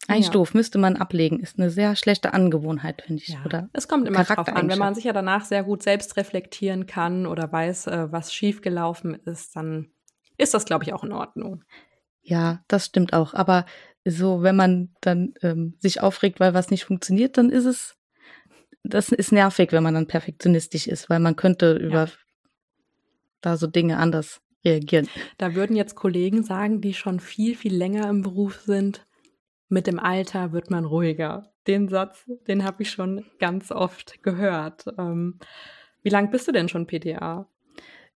Eigentlich 0.06 0.26
ja. 0.26 0.32
doof, 0.32 0.52
müsste 0.52 0.76
man 0.76 0.96
ablegen. 0.96 1.40
Ist 1.40 1.58
eine 1.58 1.70
sehr 1.70 1.96
schlechte 1.96 2.34
Angewohnheit, 2.34 3.00
finde 3.00 3.22
ich. 3.22 3.30
Ja. 3.30 3.42
Oder 3.46 3.70
es 3.72 3.88
kommt 3.88 4.06
immer 4.06 4.22
drauf 4.22 4.48
an. 4.48 4.68
Wenn 4.68 4.78
man 4.78 4.94
sich 4.94 5.04
ja 5.04 5.14
danach 5.14 5.46
sehr 5.46 5.64
gut 5.64 5.82
selbst 5.82 6.18
reflektieren 6.18 6.84
kann 6.84 7.26
oder 7.26 7.50
weiß, 7.50 7.86
äh, 7.86 8.12
was 8.12 8.34
schiefgelaufen 8.34 9.14
ist, 9.14 9.56
dann 9.56 9.90
ist 10.36 10.52
das, 10.52 10.66
glaube 10.66 10.84
ich, 10.84 10.92
auch 10.92 11.04
in 11.04 11.12
Ordnung. 11.12 11.64
Ja, 12.20 12.62
das 12.68 12.84
stimmt 12.84 13.14
auch. 13.14 13.32
Aber 13.32 13.64
so, 14.04 14.42
wenn 14.42 14.56
man 14.56 14.94
dann 15.00 15.32
ähm, 15.40 15.74
sich 15.78 16.02
aufregt, 16.02 16.38
weil 16.38 16.52
was 16.52 16.70
nicht 16.70 16.84
funktioniert, 16.84 17.38
dann 17.38 17.48
ist 17.48 17.64
es, 17.64 17.96
das 18.82 19.08
ist 19.08 19.32
nervig, 19.32 19.72
wenn 19.72 19.84
man 19.84 19.94
dann 19.94 20.06
perfektionistisch 20.06 20.86
ist, 20.86 21.08
weil 21.08 21.18
man 21.18 21.34
könnte 21.34 21.78
über 21.78 22.04
ja. 22.04 22.12
da 23.40 23.56
so 23.56 23.66
Dinge 23.66 23.96
anders 23.96 24.42
reagieren. 24.64 25.08
Da 25.38 25.54
würden 25.54 25.76
jetzt 25.76 25.94
Kollegen 25.94 26.42
sagen, 26.42 26.80
die 26.80 26.94
schon 26.94 27.20
viel, 27.20 27.56
viel 27.56 27.74
länger 27.74 28.08
im 28.08 28.22
Beruf 28.22 28.60
sind, 28.60 29.06
mit 29.68 29.86
dem 29.86 29.98
Alter 29.98 30.52
wird 30.52 30.70
man 30.70 30.84
ruhiger. 30.84 31.52
Den 31.66 31.88
Satz, 31.88 32.28
den 32.48 32.64
habe 32.64 32.82
ich 32.82 32.90
schon 32.90 33.24
ganz 33.38 33.70
oft 33.70 34.22
gehört. 34.22 34.86
Ähm, 34.98 35.38
wie 36.02 36.08
lang 36.08 36.30
bist 36.30 36.48
du 36.48 36.52
denn 36.52 36.68
schon 36.68 36.86
PTA? 36.86 37.48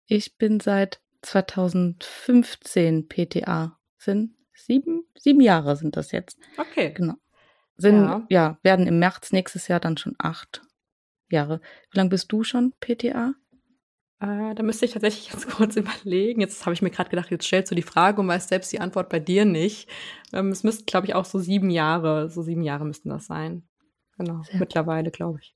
Ich 0.07 0.37
bin 0.37 0.61
seit 0.61 1.01
2015 1.23 3.09
PTA. 3.09 3.79
Sind 3.97 4.35
sieben, 4.53 5.05
sieben 5.17 5.41
Jahre 5.41 5.77
sind 5.77 5.97
das 5.97 6.13
jetzt. 6.13 6.39
Okay. 6.59 6.93
Genau. 6.93 7.15
Sind, 7.77 8.03
ja. 8.03 8.27
ja, 8.29 8.59
werden 8.63 8.87
im 8.87 8.99
März 8.99 9.33
nächstes 9.33 9.69
Jahr 9.69 9.81
dann 9.81 9.97
schon 9.97 10.15
acht 10.19 10.63
Jahre. 11.29 11.61
Wie 11.91 11.99
lange 11.99 12.11
bist 12.11 12.31
du 12.33 12.45
schon 12.45 12.73
PTA? 12.81 13.35
Äh, 14.21 14.55
da 14.55 14.63
müsste 14.63 14.85
ich 14.85 14.93
tatsächlich 14.93 15.29
jetzt 15.33 15.49
kurz 15.49 15.77
überlegen. 15.77 16.41
Jetzt 16.41 16.65
habe 16.67 16.75
ich 16.75 16.83
mir 16.83 16.91
gerade 16.91 17.11
gedacht, 17.11 17.31
jetzt 17.31 17.47
stellst 17.47 17.71
du 17.71 17.75
die 17.75 17.83
Frage 17.83 18.21
und 18.21 18.29
weißt 18.29 18.49
selbst 18.49 18.73
die 18.73 18.81
Antwort 18.81 19.09
bei 19.09 19.21
dir 19.21 19.45
nicht. 19.45 19.89
Ähm, 20.33 20.49
es 20.49 20.63
müssten, 20.63 20.87
glaube 20.87 21.07
ich, 21.07 21.15
auch 21.15 21.25
so 21.25 21.39
sieben 21.39 21.71
Jahre, 21.71 22.31
so 22.31 22.43
sieben 22.43 22.63
Jahre 22.63 22.85
müssten 22.85 23.11
das 23.11 23.27
sein. 23.27 23.63
Genau, 24.19 24.43
Sehr 24.43 24.61
mittlerweile, 24.61 25.11
glaube 25.11 25.41
ich. 25.43 25.55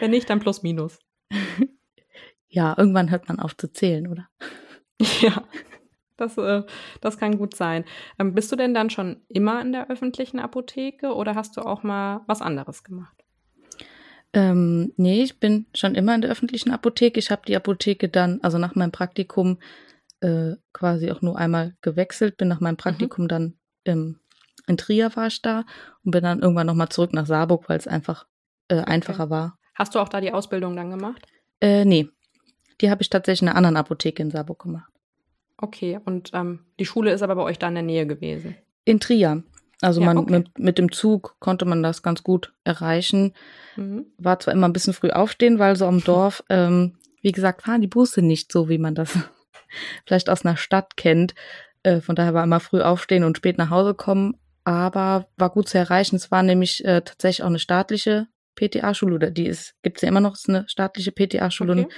Wenn 0.00 0.10
nicht, 0.10 0.28
dann 0.28 0.40
plus 0.40 0.62
minus. 0.62 0.98
Ja, 2.54 2.74
irgendwann 2.76 3.10
hört 3.10 3.28
man 3.28 3.40
auf 3.40 3.56
zu 3.56 3.72
zählen, 3.72 4.06
oder? 4.06 4.28
Ja. 5.22 5.42
Das, 6.18 6.36
äh, 6.36 6.62
das 7.00 7.18
kann 7.18 7.38
gut 7.38 7.56
sein. 7.56 7.84
Ähm, 8.18 8.34
bist 8.34 8.52
du 8.52 8.56
denn 8.56 8.74
dann 8.74 8.90
schon 8.90 9.22
immer 9.28 9.60
in 9.62 9.72
der 9.72 9.88
öffentlichen 9.90 10.38
Apotheke 10.38 11.14
oder 11.14 11.34
hast 11.34 11.56
du 11.56 11.62
auch 11.62 11.82
mal 11.82 12.20
was 12.26 12.42
anderes 12.42 12.84
gemacht? 12.84 13.21
Ähm, 14.34 14.92
nee, 14.96 15.22
ich 15.22 15.38
bin 15.38 15.66
schon 15.74 15.94
immer 15.94 16.14
in 16.14 16.22
der 16.22 16.30
öffentlichen 16.30 16.70
Apotheke. 16.70 17.18
Ich 17.18 17.30
habe 17.30 17.42
die 17.46 17.56
Apotheke 17.56 18.08
dann, 18.08 18.40
also 18.42 18.58
nach 18.58 18.74
meinem 18.74 18.92
Praktikum, 18.92 19.58
äh, 20.20 20.52
quasi 20.72 21.10
auch 21.10 21.20
nur 21.20 21.36
einmal 21.36 21.74
gewechselt. 21.82 22.36
Bin 22.38 22.48
nach 22.48 22.60
meinem 22.60 22.74
mhm. 22.74 22.78
Praktikum 22.78 23.24
mhm. 23.24 23.28
dann 23.28 23.54
im, 23.84 24.20
in 24.66 24.76
Trier 24.76 25.14
war 25.16 25.26
ich 25.26 25.42
da 25.42 25.64
und 26.04 26.12
bin 26.12 26.22
dann 26.22 26.40
irgendwann 26.40 26.66
nochmal 26.66 26.88
zurück 26.88 27.12
nach 27.12 27.26
Saarburg, 27.26 27.68
weil 27.68 27.78
es 27.78 27.86
einfach 27.86 28.26
äh, 28.68 28.76
einfacher 28.76 29.24
okay. 29.24 29.30
war. 29.30 29.58
Hast 29.74 29.94
du 29.94 29.98
auch 29.98 30.08
da 30.08 30.20
die 30.20 30.32
Ausbildung 30.32 30.76
dann 30.76 30.90
gemacht? 30.90 31.26
Äh, 31.60 31.84
nee. 31.84 32.08
Die 32.80 32.90
habe 32.90 33.02
ich 33.02 33.10
tatsächlich 33.10 33.42
in 33.42 33.48
einer 33.48 33.56
anderen 33.56 33.76
Apotheke 33.76 34.22
in 34.22 34.30
Saarburg 34.30 34.62
gemacht. 34.62 34.90
Okay, 35.56 36.00
und 36.04 36.30
ähm, 36.32 36.60
die 36.80 36.86
Schule 36.86 37.12
ist 37.12 37.22
aber 37.22 37.36
bei 37.36 37.42
euch 37.42 37.58
da 37.58 37.68
in 37.68 37.74
der 37.74 37.84
Nähe 37.84 38.06
gewesen? 38.06 38.56
In 38.84 38.98
Trier. 38.98 39.44
Also 39.82 40.00
ja, 40.00 40.06
man 40.06 40.18
okay. 40.18 40.32
mit, 40.32 40.58
mit, 40.58 40.78
dem 40.78 40.92
Zug 40.92 41.36
konnte 41.40 41.64
man 41.64 41.82
das 41.82 42.02
ganz 42.02 42.22
gut 42.22 42.54
erreichen. 42.62 43.34
Mhm. 43.76 44.06
War 44.16 44.38
zwar 44.38 44.54
immer 44.54 44.68
ein 44.68 44.72
bisschen 44.72 44.94
früh 44.94 45.10
aufstehen, 45.10 45.58
weil 45.58 45.74
so 45.76 45.86
am 45.86 46.02
Dorf, 46.04 46.42
ähm, 46.48 46.96
wie 47.20 47.32
gesagt, 47.32 47.62
fahren 47.62 47.80
die 47.80 47.88
Busse 47.88 48.22
nicht 48.22 48.52
so, 48.52 48.68
wie 48.68 48.78
man 48.78 48.94
das 48.94 49.18
vielleicht 50.06 50.30
aus 50.30 50.46
einer 50.46 50.56
Stadt 50.56 50.96
kennt. 50.96 51.34
Äh, 51.82 52.00
von 52.00 52.14
daher 52.14 52.32
war 52.32 52.44
immer 52.44 52.60
früh 52.60 52.80
aufstehen 52.80 53.24
und 53.24 53.36
spät 53.36 53.58
nach 53.58 53.70
Hause 53.70 53.94
kommen, 53.94 54.36
aber 54.62 55.26
war 55.36 55.50
gut 55.50 55.68
zu 55.68 55.78
erreichen. 55.78 56.14
Es 56.14 56.30
war 56.30 56.44
nämlich 56.44 56.84
äh, 56.84 57.02
tatsächlich 57.02 57.42
auch 57.42 57.48
eine 57.48 57.58
staatliche 57.58 58.28
PTA-Schule, 58.54 59.16
oder 59.16 59.30
die 59.32 59.46
ist, 59.46 59.74
gibt's 59.82 60.02
ja 60.02 60.08
immer 60.08 60.20
noch, 60.20 60.34
ist 60.34 60.48
eine 60.48 60.64
staatliche 60.68 61.10
PTA-Schule 61.10 61.72
okay. 61.72 61.84
und 61.84 61.92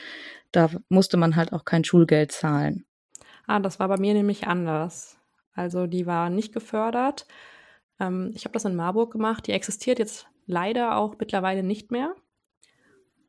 da 0.53 0.71
musste 0.89 1.19
man 1.19 1.37
halt 1.37 1.53
auch 1.53 1.67
kein 1.67 1.85
Schulgeld 1.85 2.33
zahlen. 2.33 2.87
Ah, 3.47 3.61
das 3.61 3.79
war 3.79 3.89
bei 3.89 3.99
mir 3.99 4.15
nämlich 4.15 4.47
anders. 4.47 5.19
Also 5.53 5.87
die 5.87 6.07
war 6.07 6.31
nicht 6.31 6.55
gefördert 6.55 7.27
ähm, 8.01 8.33
ich 8.35 8.45
habe 8.45 8.53
das 8.53 8.65
in 8.65 8.77
Marburg 8.77 9.13
gemacht. 9.13 9.47
Die 9.47 9.53
existiert 9.53 9.99
jetzt 9.99 10.27
leider 10.47 10.97
auch 10.97 11.17
mittlerweile 11.19 11.63
nicht 11.63 11.91
mehr. 11.91 12.15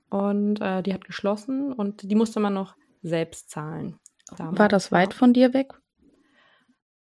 Und 0.09 0.61
äh, 0.61 0.81
die 0.83 0.93
hat 0.93 1.05
geschlossen 1.05 1.73
und 1.73 2.09
die 2.09 2.15
musste 2.15 2.39
man 2.39 2.53
noch 2.53 2.75
selbst 3.01 3.49
zahlen. 3.49 3.99
Damals. 4.37 4.59
War 4.59 4.69
das 4.69 4.91
weit 4.91 5.13
von 5.13 5.33
dir 5.33 5.53
weg? 5.53 5.73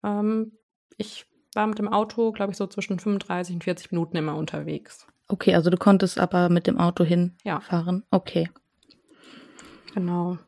Ähm, 0.03 0.53
ich 0.97 1.27
war 1.55 1.67
mit 1.67 1.79
dem 1.79 1.89
Auto, 1.89 2.33
glaube 2.33 2.53
ich, 2.53 2.57
so 2.57 2.67
zwischen 2.67 2.99
35 2.99 3.55
und 3.55 3.65
40 3.65 3.93
Minuten 3.93 4.17
immer 4.17 4.37
unterwegs. 4.37 5.07
Okay, 5.29 5.55
also 5.55 5.71
du 5.71 5.77
konntest 5.77 6.19
aber 6.19 6.49
mit 6.49 6.67
dem 6.67 6.79
Auto 6.79 7.05
hinfahren. 7.05 8.03
Ja. 8.03 8.19
Okay. 8.19 8.51
Genau. 9.95 10.39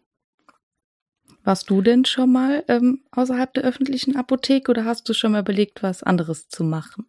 Warst 1.46 1.70
du 1.70 1.80
denn 1.80 2.04
schon 2.04 2.32
mal 2.32 2.64
ähm, 2.66 3.04
außerhalb 3.12 3.54
der 3.54 3.62
öffentlichen 3.62 4.16
Apotheke 4.16 4.68
oder 4.68 4.84
hast 4.84 5.08
du 5.08 5.14
schon 5.14 5.30
mal 5.30 5.42
überlegt, 5.42 5.80
was 5.80 6.02
anderes 6.02 6.48
zu 6.48 6.64
machen? 6.64 7.08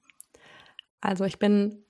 Also 1.02 1.24
ich 1.24 1.40
bin 1.40 1.84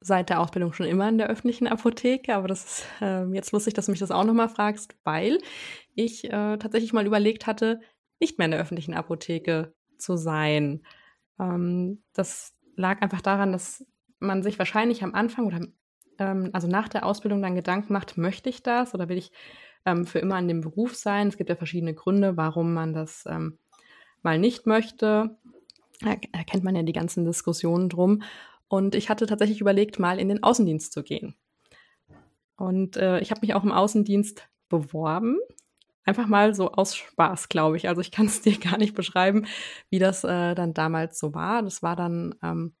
seit 0.00 0.28
der 0.28 0.40
Ausbildung 0.40 0.72
schon 0.72 0.86
immer 0.86 1.08
in 1.08 1.18
der 1.18 1.28
öffentlichen 1.28 1.68
Apotheke, 1.68 2.34
aber 2.34 2.48
das 2.48 2.64
ist 2.64 2.86
äh, 3.00 3.26
jetzt 3.26 3.52
lustig, 3.52 3.74
dass 3.74 3.86
du 3.86 3.92
mich 3.92 4.00
das 4.00 4.10
auch 4.10 4.24
nochmal 4.24 4.48
fragst, 4.48 4.96
weil 5.04 5.38
ich 5.94 6.24
äh, 6.24 6.56
tatsächlich 6.56 6.92
mal 6.92 7.06
überlegt 7.06 7.46
hatte, 7.46 7.80
nicht 8.18 8.38
mehr 8.38 8.46
in 8.46 8.50
der 8.50 8.60
öffentlichen 8.60 8.94
Apotheke 8.94 9.72
zu 9.96 10.16
sein. 10.16 10.82
Ähm, 11.38 12.02
das 12.12 12.56
lag 12.74 13.02
einfach 13.02 13.20
daran, 13.20 13.52
dass 13.52 13.86
man 14.18 14.42
sich 14.42 14.58
wahrscheinlich 14.58 15.04
am 15.04 15.14
Anfang 15.14 15.46
oder 15.46 15.60
ähm, 16.18 16.50
also 16.52 16.66
nach 16.66 16.88
der 16.88 17.06
Ausbildung 17.06 17.40
dann 17.40 17.54
Gedanken 17.54 17.92
macht, 17.92 18.18
möchte 18.18 18.50
ich 18.50 18.64
das 18.64 18.94
oder 18.94 19.08
will 19.08 19.18
ich 19.18 19.30
ähm, 19.86 20.06
für 20.06 20.18
immer 20.18 20.38
in 20.38 20.48
dem 20.48 20.60
Beruf 20.60 20.94
sein. 20.94 21.28
Es 21.28 21.36
gibt 21.36 21.50
ja 21.50 21.56
verschiedene 21.56 21.94
Gründe, 21.94 22.36
warum 22.36 22.74
man 22.74 22.92
das 22.92 23.24
ähm, 23.26 23.58
mal 24.22 24.38
nicht 24.38 24.66
möchte. 24.66 25.36
Da 26.00 26.16
erkennt 26.32 26.64
man 26.64 26.76
ja 26.76 26.82
die 26.82 26.92
ganzen 26.92 27.24
Diskussionen 27.24 27.88
drum. 27.88 28.22
Und 28.68 28.94
ich 28.94 29.08
hatte 29.08 29.26
tatsächlich 29.26 29.60
überlegt, 29.60 29.98
mal 29.98 30.18
in 30.18 30.28
den 30.28 30.42
Außendienst 30.42 30.92
zu 30.92 31.02
gehen. 31.02 31.34
Und 32.56 32.96
äh, 32.96 33.20
ich 33.20 33.30
habe 33.30 33.40
mich 33.42 33.54
auch 33.54 33.64
im 33.64 33.72
Außendienst 33.72 34.48
beworben. 34.68 35.38
Einfach 36.04 36.26
mal 36.26 36.54
so 36.54 36.72
aus 36.72 36.96
Spaß, 36.96 37.48
glaube 37.48 37.76
ich. 37.76 37.88
Also 37.88 38.00
ich 38.00 38.10
kann 38.10 38.26
es 38.26 38.40
dir 38.42 38.58
gar 38.58 38.78
nicht 38.78 38.94
beschreiben, 38.94 39.46
wie 39.90 39.98
das 39.98 40.24
äh, 40.24 40.54
dann 40.54 40.74
damals 40.74 41.18
so 41.18 41.34
war. 41.34 41.62
Das 41.62 41.82
war 41.82 41.96
dann 41.96 42.34
ähm, 42.42 42.74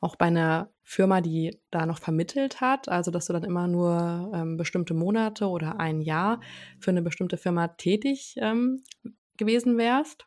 auch 0.00 0.16
bei 0.16 0.26
einer 0.26 0.70
Firma, 0.82 1.20
die 1.20 1.60
da 1.70 1.86
noch 1.86 1.98
vermittelt 1.98 2.60
hat, 2.60 2.88
also 2.88 3.10
dass 3.10 3.26
du 3.26 3.32
dann 3.32 3.44
immer 3.44 3.68
nur 3.68 4.30
ähm, 4.34 4.56
bestimmte 4.56 4.94
Monate 4.94 5.46
oder 5.46 5.78
ein 5.78 6.00
Jahr 6.00 6.40
für 6.78 6.90
eine 6.90 7.02
bestimmte 7.02 7.36
Firma 7.36 7.68
tätig 7.68 8.34
ähm, 8.38 8.82
gewesen 9.36 9.78
wärst. 9.78 10.26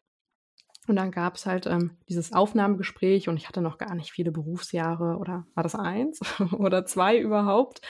Und 0.88 0.98
dann 0.98 1.12
gab 1.12 1.36
es 1.36 1.46
halt 1.46 1.65
ähm, 1.65 1.98
dieses 2.10 2.34
Aufnahmegespräch 2.34 3.30
und 3.30 3.38
ich 3.38 3.48
hatte 3.48 3.62
noch 3.62 3.77
gar 3.77 3.96
nicht 3.96 4.12
viele 4.12 4.32
Berufsjahre 4.32 5.18
oder 5.18 5.48
war 5.56 5.63
das 5.63 5.75
eins 5.75 6.20
oder 6.51 6.86
zwei 6.86 7.18
überhaupt. 7.18 7.82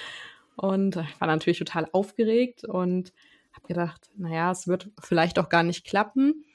Und 0.55 0.97
ich 0.97 1.19
war 1.19 1.27
natürlich 1.27 1.57
total 1.57 1.89
aufgeregt 1.91 2.63
und 2.63 3.11
habe 3.53 3.67
gedacht, 3.67 4.09
naja, 4.15 4.51
es 4.51 4.67
wird 4.67 4.91
vielleicht 4.99 5.39
auch 5.39 5.49
gar 5.49 5.63
nicht 5.63 5.85
klappen. 5.85 6.45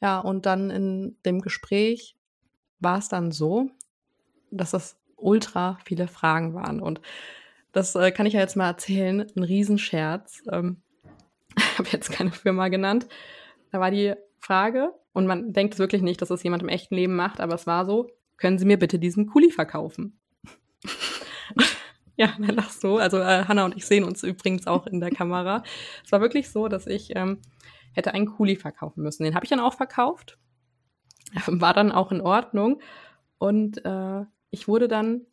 Ja, 0.00 0.20
und 0.20 0.46
dann 0.46 0.70
in 0.70 1.16
dem 1.26 1.40
Gespräch 1.40 2.16
war 2.78 2.98
es 2.98 3.08
dann 3.08 3.32
so, 3.32 3.70
dass 4.50 4.70
das 4.70 4.98
ultra 5.16 5.78
viele 5.84 6.08
Fragen 6.08 6.54
waren. 6.54 6.80
Und 6.80 7.00
das 7.72 7.94
äh, 7.94 8.10
kann 8.10 8.26
ich 8.26 8.34
ja 8.34 8.40
jetzt 8.40 8.56
mal 8.56 8.68
erzählen. 8.68 9.26
Ein 9.36 9.42
Riesenscherz. 9.42 10.42
Ähm, 10.50 10.82
ich 11.56 11.78
habe 11.78 11.88
jetzt 11.90 12.10
keine 12.10 12.32
Firma 12.32 12.68
genannt. 12.68 13.06
Da 13.70 13.80
war 13.80 13.90
die 13.90 14.14
Frage, 14.38 14.94
und 15.12 15.26
man 15.26 15.52
denkt 15.52 15.78
wirklich 15.78 16.02
nicht, 16.02 16.22
dass 16.22 16.28
das 16.28 16.42
jemand 16.42 16.62
im 16.62 16.68
echten 16.68 16.94
Leben 16.94 17.16
macht, 17.16 17.40
aber 17.40 17.54
es 17.54 17.66
war 17.66 17.84
so, 17.84 18.08
können 18.36 18.58
Sie 18.58 18.64
mir 18.64 18.78
bitte 18.78 18.98
diesen 18.98 19.26
Kuli 19.26 19.50
verkaufen? 19.50 20.18
ja, 22.16 22.32
dann 22.38 22.56
lachst 22.56 22.82
du. 22.84 22.96
Also 22.96 23.18
äh, 23.18 23.44
Hanna 23.46 23.64
und 23.64 23.76
ich 23.76 23.86
sehen 23.86 24.04
uns 24.04 24.22
übrigens 24.22 24.66
auch 24.66 24.86
in 24.86 25.00
der 25.00 25.10
Kamera. 25.10 25.62
Es 26.04 26.12
war 26.12 26.20
wirklich 26.20 26.50
so, 26.50 26.68
dass 26.68 26.86
ich 26.86 27.14
ähm, 27.16 27.40
hätte 27.92 28.14
einen 28.14 28.26
Kuli 28.26 28.56
verkaufen 28.56 29.02
müssen. 29.02 29.24
Den 29.24 29.34
habe 29.34 29.44
ich 29.44 29.50
dann 29.50 29.60
auch 29.60 29.74
verkauft. 29.74 30.38
War 31.46 31.74
dann 31.74 31.92
auch 31.92 32.12
in 32.12 32.20
Ordnung. 32.20 32.80
Und 33.38 33.84
äh, 33.84 34.24
ich 34.50 34.68
wurde 34.68 34.88
dann 34.88 35.26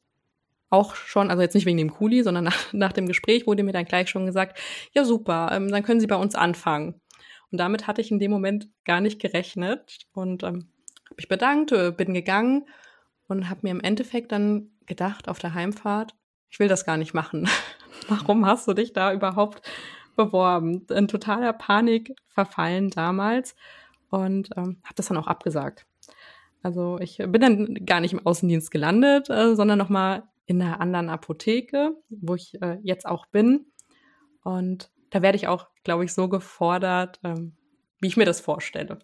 auch 0.69 0.95
schon, 0.95 1.29
also 1.29 1.41
jetzt 1.41 1.53
nicht 1.53 1.65
wegen 1.65 1.77
dem 1.77 1.91
Kuli, 1.91 2.23
sondern 2.23 2.45
nach, 2.45 2.57
nach 2.73 2.93
dem 2.93 3.07
Gespräch 3.07 3.47
wurde 3.47 3.63
mir 3.63 3.73
dann 3.73 3.85
gleich 3.85 4.09
schon 4.09 4.25
gesagt, 4.25 4.59
ja 4.93 5.05
super, 5.05 5.49
ähm, 5.51 5.69
dann 5.69 5.83
können 5.83 5.99
Sie 5.99 6.07
bei 6.07 6.15
uns 6.15 6.35
anfangen. 6.35 7.01
Und 7.51 7.59
damit 7.59 7.87
hatte 7.87 8.01
ich 8.01 8.11
in 8.11 8.19
dem 8.19 8.31
Moment 8.31 8.69
gar 8.83 8.99
nicht 8.99 9.21
gerechnet 9.21 9.99
und 10.13 10.43
ähm, 10.43 10.69
habe 11.05 11.15
mich 11.15 11.29
bedankt, 11.29 11.71
äh, 11.71 11.91
bin 11.91 12.13
gegangen 12.13 12.65
und 13.27 13.49
habe 13.49 13.61
mir 13.63 13.71
im 13.71 13.79
Endeffekt 13.79 14.31
dann 14.31 14.71
gedacht 14.85 15.29
auf 15.29 15.39
der 15.39 15.53
Heimfahrt, 15.53 16.13
ich 16.49 16.59
will 16.59 16.67
das 16.67 16.85
gar 16.85 16.97
nicht 16.97 17.13
machen. 17.13 17.49
Warum 18.09 18.45
hast 18.45 18.67
du 18.67 18.73
dich 18.73 18.93
da 18.93 19.13
überhaupt 19.13 19.61
beworben? 20.15 20.85
In 20.89 21.07
totaler 21.07 21.53
Panik 21.53 22.15
verfallen 22.27 22.89
damals 22.89 23.55
und 24.09 24.49
ähm, 24.57 24.81
habe 24.83 24.95
das 24.95 25.07
dann 25.07 25.17
auch 25.17 25.27
abgesagt. 25.27 25.85
Also 26.67 26.99
ich 26.99 27.15
bin 27.15 27.39
dann 27.39 27.85
gar 27.85 28.01
nicht 28.01 28.11
im 28.11 28.25
Außendienst 28.25 28.71
gelandet, 28.71 29.29
äh, 29.29 29.55
sondern 29.55 29.79
nochmal 29.79 30.23
in 30.47 30.61
einer 30.61 30.81
anderen 30.81 31.07
Apotheke, 31.07 31.95
wo 32.09 32.35
ich 32.35 32.61
äh, 32.61 32.77
jetzt 32.83 33.05
auch 33.05 33.25
bin. 33.27 33.67
Und 34.43 34.91
da 35.09 35.21
werde 35.21 35.37
ich 35.37 35.47
auch, 35.47 35.67
glaube 35.85 36.03
ich, 36.03 36.13
so 36.13 36.27
gefordert, 36.27 37.21
ähm, 37.23 37.55
wie 38.01 38.07
ich 38.07 38.17
mir 38.17 38.25
das 38.25 38.41
vorstelle. 38.41 38.99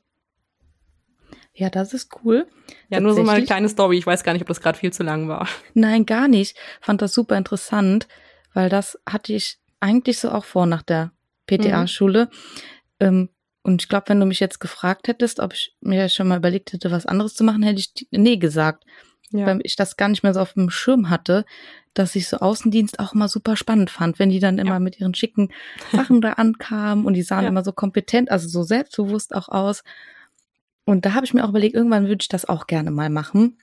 Ja, 1.54 1.70
das 1.70 1.94
ist 1.94 2.12
cool. 2.26 2.48
Ja, 2.90 3.00
nur 3.00 3.14
so 3.14 3.24
mal 3.24 3.38
eine 3.38 3.46
kleine 3.46 3.70
Story. 3.70 3.98
Ich 3.98 4.06
weiß 4.06 4.26
gar 4.26 4.34
nicht, 4.34 4.42
ob 4.42 4.50
das 4.50 4.60
gerade 4.60 4.78
viel 4.78 4.92
zu 4.92 5.04
lang 5.04 5.30
war. 5.30 5.48
Nein, 5.74 6.06
gar 6.06 6.28
nicht. 6.28 6.58
Fand 6.82 7.02
das 7.02 7.14
super 7.14 7.38
interessant, 7.38 8.10
weil 8.54 8.68
das 8.68 9.00
hatte 9.10 9.32
ich 9.32 9.58
eigentlich 9.80 10.20
so 10.20 10.32
auch 10.32 10.44
vor 10.44 10.66
nach 10.66 10.82
der 10.82 11.14
PTA-Schule. 11.48 12.26
Mhm. 12.26 12.30
Ähm, 13.00 13.30
und 13.64 13.82
ich 13.82 13.90
glaube, 13.90 14.10
wenn 14.10 14.20
du 14.20 14.26
mich 14.26 14.42
jetzt 14.42 14.60
gefragt 14.60 15.08
hättest, 15.08 15.40
ob 15.40 15.54
ich 15.54 15.76
mir 15.80 16.10
schon 16.10 16.28
mal 16.28 16.38
überlegt 16.38 16.74
hätte, 16.74 16.92
was 16.92 17.06
anderes 17.06 17.34
zu 17.34 17.46
machen, 17.46 17.64
hätte 17.64 17.80
ich 17.80 18.08
nee 18.12 18.38
gesagt. 18.38 18.84
Ja. 19.32 19.48
Weil 19.48 19.62
ich 19.64 19.76
das 19.76 19.98
gar 19.98 20.10
nicht 20.10 20.22
mehr 20.22 20.34
so 20.34 20.42
auf 20.42 20.54
dem 20.54 20.70
Schirm 20.70 21.10
hatte, 21.10 21.46
dass 21.94 22.16
ich 22.16 22.28
so 22.28 22.38
Außendienst 22.38 23.00
auch 23.00 23.14
immer 23.14 23.28
super 23.28 23.56
spannend 23.56 23.90
fand, 23.90 24.20
wenn 24.20 24.30
die 24.30 24.40
dann 24.40 24.60
immer 24.60 24.74
ja. 24.74 24.80
mit 24.80 25.00
ihren 25.00 25.16
schicken 25.16 25.50
Sachen 25.92 26.22
da 26.22 26.34
ankamen 26.34 27.06
und 27.06 27.14
die 27.16 27.24
sahen 27.24 27.44
ja. 27.44 27.50
immer 27.50 27.64
so 27.64 27.72
kompetent, 27.72 28.30
also 28.30 28.48
so 28.48 28.64
selbstbewusst 28.64 29.34
auch 29.34 29.50
aus. 29.50 29.84
Und 30.86 31.06
da 31.06 31.14
habe 31.14 31.26
ich 31.26 31.34
mir 31.34 31.46
auch 31.46 31.50
überlegt, 31.50 31.74
irgendwann 31.74 32.08
würde 32.08 32.22
ich 32.22 32.28
das 32.28 32.46
auch 32.46 32.68
gerne 32.68 32.92
mal 32.92 33.10
machen. 33.10 33.58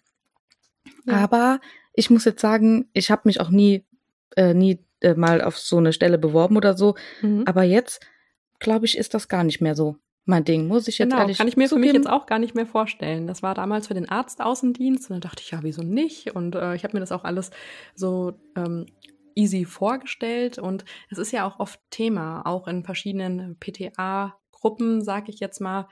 Aber 1.06 1.60
ich 1.92 2.08
muss 2.10 2.24
jetzt 2.24 2.40
sagen, 2.40 2.88
ich 2.94 3.10
habe 3.10 3.22
mich 3.24 3.40
auch 3.40 3.50
nie, 3.50 3.84
äh, 4.36 4.54
nie 4.54 4.78
äh, 5.00 5.14
mal 5.14 5.42
auf 5.42 5.58
so 5.58 5.76
eine 5.76 5.92
Stelle 5.92 6.18
beworben 6.18 6.56
oder 6.56 6.76
so. 6.76 6.94
Mhm. 7.20 7.42
Aber 7.46 7.62
jetzt 7.62 8.00
glaube 8.60 8.86
ich, 8.86 8.96
ist 8.96 9.14
das 9.14 9.28
gar 9.28 9.44
nicht 9.44 9.60
mehr 9.60 9.74
so 9.74 9.96
mein 10.26 10.44
Ding, 10.44 10.68
muss 10.68 10.86
ich 10.86 10.98
jetzt 10.98 11.10
genau, 11.10 11.22
ehrlich 11.22 11.38
kann 11.38 11.48
ich 11.48 11.56
mir 11.56 11.68
zugeben. 11.68 11.88
für 11.88 11.92
mich 11.92 12.04
jetzt 12.04 12.10
auch 12.10 12.26
gar 12.26 12.38
nicht 12.38 12.54
mehr 12.54 12.66
vorstellen. 12.66 13.26
Das 13.26 13.42
war 13.42 13.54
damals 13.54 13.88
für 13.88 13.94
den 13.94 14.08
Arztaußendienst 14.08 15.10
und 15.10 15.14
dann 15.14 15.20
dachte 15.20 15.42
ich, 15.42 15.50
ja, 15.50 15.60
wieso 15.62 15.82
nicht? 15.82 16.34
Und 16.36 16.54
äh, 16.54 16.74
ich 16.74 16.84
habe 16.84 16.94
mir 16.94 17.00
das 17.00 17.10
auch 17.10 17.24
alles 17.24 17.50
so 17.94 18.34
ähm, 18.56 18.86
easy 19.34 19.64
vorgestellt 19.64 20.58
und 20.58 20.84
es 21.10 21.18
ist 21.18 21.32
ja 21.32 21.46
auch 21.46 21.58
oft 21.58 21.80
Thema, 21.90 22.42
auch 22.46 22.68
in 22.68 22.84
verschiedenen 22.84 23.56
PTA-Gruppen, 23.58 25.02
sag 25.02 25.28
ich 25.28 25.40
jetzt 25.40 25.60
mal, 25.60 25.88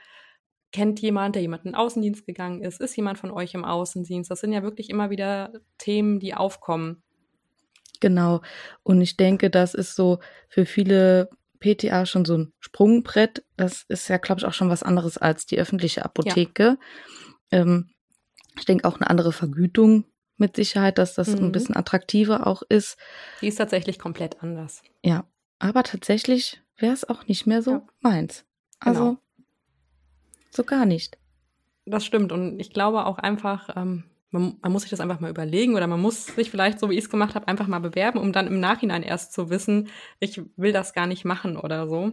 kennt 0.71 1.01
jemand, 1.01 1.35
der 1.35 1.41
jemand 1.41 1.65
in 1.65 1.71
den 1.71 1.75
Außendienst 1.75 2.25
gegangen 2.25 2.61
ist? 2.61 2.79
Ist 2.79 2.95
jemand 2.95 3.17
von 3.17 3.31
euch 3.31 3.55
im 3.55 3.65
Außendienst? 3.65 4.29
Das 4.29 4.39
sind 4.39 4.53
ja 4.53 4.61
wirklich 4.61 4.89
immer 4.89 5.09
wieder 5.09 5.51
Themen, 5.79 6.19
die 6.19 6.35
aufkommen. 6.35 7.01
Genau. 7.99 8.41
Und 8.83 9.01
ich 9.01 9.17
denke, 9.17 9.49
das 9.49 9.73
ist 9.73 9.95
so 9.95 10.19
für 10.47 10.65
viele 10.65 11.29
PTA 11.59 12.05
schon 12.05 12.25
so 12.25 12.37
ein 12.37 12.53
Sprungbrett. 12.59 13.43
Das 13.57 13.83
ist 13.87 14.07
ja, 14.07 14.17
glaube 14.17 14.39
ich, 14.39 14.45
auch 14.45 14.53
schon 14.53 14.69
was 14.69 14.83
anderes 14.83 15.17
als 15.17 15.45
die 15.45 15.59
öffentliche 15.59 16.05
Apotheke. 16.05 16.77
Ja. 17.51 17.59
Ähm, 17.59 17.89
ich 18.57 18.65
denke 18.65 18.87
auch 18.87 18.95
eine 18.95 19.09
andere 19.09 19.31
Vergütung 19.31 20.05
mit 20.37 20.55
Sicherheit, 20.55 20.97
dass 20.97 21.15
das 21.15 21.29
mhm. 21.29 21.45
ein 21.45 21.51
bisschen 21.51 21.75
attraktiver 21.75 22.47
auch 22.47 22.63
ist. 22.67 22.97
Die 23.41 23.47
ist 23.47 23.55
tatsächlich 23.55 23.99
komplett 23.99 24.41
anders. 24.41 24.81
Ja, 25.03 25.25
aber 25.59 25.83
tatsächlich 25.83 26.61
wäre 26.77 26.93
es 26.93 27.07
auch 27.07 27.27
nicht 27.27 27.45
mehr 27.45 27.61
so 27.61 27.71
ja. 27.71 27.87
meins. 27.99 28.45
Also 28.79 29.01
genau. 29.01 29.17
so 30.49 30.63
gar 30.63 30.85
nicht. 30.85 31.17
Das 31.85 32.05
stimmt 32.05 32.31
und 32.31 32.59
ich 32.59 32.71
glaube 32.71 33.05
auch 33.05 33.17
einfach, 33.17 33.75
ähm, 33.75 34.05
man, 34.31 34.57
man, 34.61 34.71
muss 34.71 34.83
sich 34.83 34.91
das 34.91 34.99
einfach 34.99 35.19
mal 35.19 35.29
überlegen 35.29 35.75
oder 35.75 35.87
man 35.87 36.01
muss 36.01 36.27
sich 36.27 36.51
vielleicht, 36.51 36.79
so 36.79 36.89
wie 36.89 36.93
ich 36.93 37.05
es 37.05 37.09
gemacht 37.09 37.35
habe, 37.35 37.47
einfach 37.47 37.67
mal 37.67 37.79
bewerben, 37.79 38.19
um 38.19 38.31
dann 38.31 38.47
im 38.47 38.59
Nachhinein 38.59 39.03
erst 39.03 39.33
zu 39.33 39.49
wissen, 39.49 39.89
ich 40.19 40.41
will 40.55 40.71
das 40.71 40.93
gar 40.93 41.07
nicht 41.07 41.25
machen 41.25 41.57
oder 41.57 41.87
so. 41.87 42.11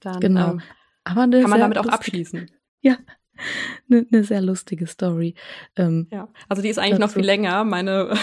Dann 0.00 0.20
genau. 0.20 0.52
Ähm, 0.52 0.62
Aber 1.04 1.28
kann 1.28 1.50
man 1.50 1.60
damit 1.60 1.78
auch 1.78 1.86
abschließen. 1.86 2.50
Ja, 2.80 2.98
eine, 3.90 4.06
eine 4.10 4.24
sehr 4.24 4.40
lustige 4.40 4.86
Story. 4.86 5.34
Ähm, 5.76 6.06
ja, 6.10 6.28
also 6.48 6.62
die 6.62 6.68
ist 6.68 6.78
eigentlich 6.78 6.98
noch 6.98 7.10
viel 7.10 7.24
länger. 7.24 7.64
Meine 7.64 8.14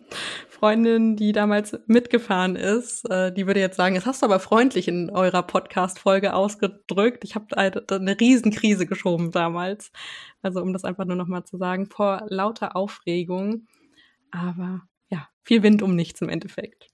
Freundin, 0.48 1.16
die 1.16 1.32
damals 1.32 1.78
mitgefahren 1.86 2.56
ist, 2.56 3.08
äh, 3.10 3.32
die 3.32 3.46
würde 3.46 3.60
jetzt 3.60 3.76
sagen, 3.76 3.94
das 3.94 4.06
hast 4.06 4.22
du 4.22 4.26
aber 4.26 4.40
freundlich 4.40 4.88
in 4.88 5.10
eurer 5.10 5.42
Podcast-Folge 5.42 6.34
ausgedrückt. 6.34 7.24
Ich 7.24 7.34
habe 7.34 7.56
eine, 7.56 7.82
eine 7.88 8.18
Riesenkrise 8.18 8.86
geschoben 8.86 9.30
damals. 9.30 9.92
Also 10.42 10.60
um 10.60 10.72
das 10.72 10.84
einfach 10.84 11.04
nur 11.04 11.16
noch 11.16 11.28
mal 11.28 11.44
zu 11.44 11.56
sagen, 11.56 11.86
vor 11.86 12.24
lauter 12.28 12.76
Aufregung. 12.76 13.66
Aber 14.30 14.82
ja, 15.10 15.28
viel 15.42 15.62
Wind 15.62 15.82
um 15.82 15.94
nichts 15.94 16.20
im 16.20 16.28
Endeffekt. 16.28 16.88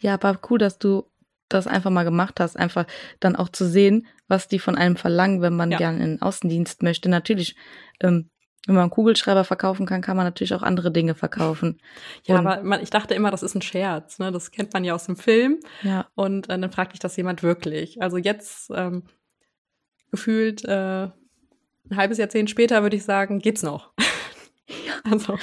Ja, 0.00 0.14
aber 0.14 0.38
cool, 0.50 0.58
dass 0.58 0.78
du 0.78 1.04
das 1.48 1.66
einfach 1.66 1.90
mal 1.90 2.04
gemacht 2.04 2.40
hast, 2.40 2.56
einfach 2.56 2.86
dann 3.20 3.36
auch 3.36 3.48
zu 3.48 3.66
sehen, 3.66 4.06
was 4.32 4.48
die 4.48 4.58
von 4.58 4.76
einem 4.76 4.96
verlangen, 4.96 5.42
wenn 5.42 5.54
man 5.54 5.70
ja. 5.70 5.78
gerne 5.78 6.02
in 6.02 6.10
den 6.12 6.22
Außendienst 6.22 6.82
möchte. 6.82 7.10
Natürlich, 7.10 7.54
ähm, 8.00 8.30
wenn 8.66 8.74
man 8.74 8.84
einen 8.84 8.90
Kugelschreiber 8.90 9.44
verkaufen 9.44 9.84
kann, 9.84 10.00
kann 10.00 10.16
man 10.16 10.24
natürlich 10.24 10.54
auch 10.54 10.62
andere 10.62 10.90
Dinge 10.90 11.14
verkaufen. 11.14 11.80
Ja, 12.26 12.38
und, 12.38 12.46
aber 12.46 12.62
man, 12.62 12.80
ich 12.80 12.90
dachte 12.90 13.14
immer, 13.14 13.30
das 13.30 13.42
ist 13.42 13.54
ein 13.54 13.62
Scherz. 13.62 14.18
Ne? 14.18 14.32
Das 14.32 14.50
kennt 14.50 14.72
man 14.72 14.84
ja 14.84 14.94
aus 14.94 15.06
dem 15.06 15.16
Film. 15.16 15.60
Ja. 15.82 16.06
Und 16.14 16.48
äh, 16.48 16.58
dann 16.58 16.70
fragt 16.70 16.92
dich 16.92 17.00
das 17.00 17.16
jemand 17.16 17.42
wirklich. 17.42 18.00
Also 18.00 18.16
jetzt 18.16 18.70
ähm, 18.74 19.02
gefühlt 20.10 20.64
äh, 20.64 21.08
ein 21.90 21.96
halbes 21.96 22.18
Jahrzehnt 22.18 22.48
später 22.48 22.82
würde 22.82 22.96
ich 22.96 23.04
sagen, 23.04 23.38
geht's 23.38 23.62
noch. 23.62 23.92
Also 25.04 25.36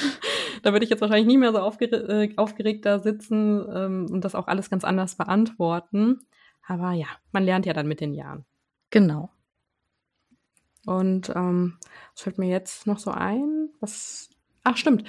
da 0.64 0.72
würde 0.72 0.86
ich 0.86 0.90
jetzt 0.90 1.02
wahrscheinlich 1.02 1.28
nie 1.28 1.38
mehr 1.38 1.52
so 1.52 1.60
aufgere 1.60 2.24
äh, 2.24 2.34
aufgeregt 2.38 2.86
da 2.86 2.98
sitzen 2.98 3.62
ähm, 3.72 4.08
und 4.10 4.24
das 4.24 4.34
auch 4.34 4.48
alles 4.48 4.70
ganz 4.70 4.86
anders 4.86 5.16
beantworten. 5.16 6.22
Aber 6.66 6.94
ja, 6.94 7.08
man 7.34 7.44
lernt 7.44 7.66
ja 7.66 7.74
dann 7.74 7.88
mit 7.88 8.00
den 8.00 8.14
Jahren. 8.14 8.46
Genau. 8.90 9.30
Und 10.86 11.30
ähm, 11.36 11.78
was 12.14 12.24
fällt 12.24 12.38
mir 12.38 12.50
jetzt 12.50 12.88
noch 12.88 13.00
so 13.00 13.12
ein? 13.12 13.70
Was? 13.80 14.30
Ach, 14.64 14.78
stimmt. 14.78 15.04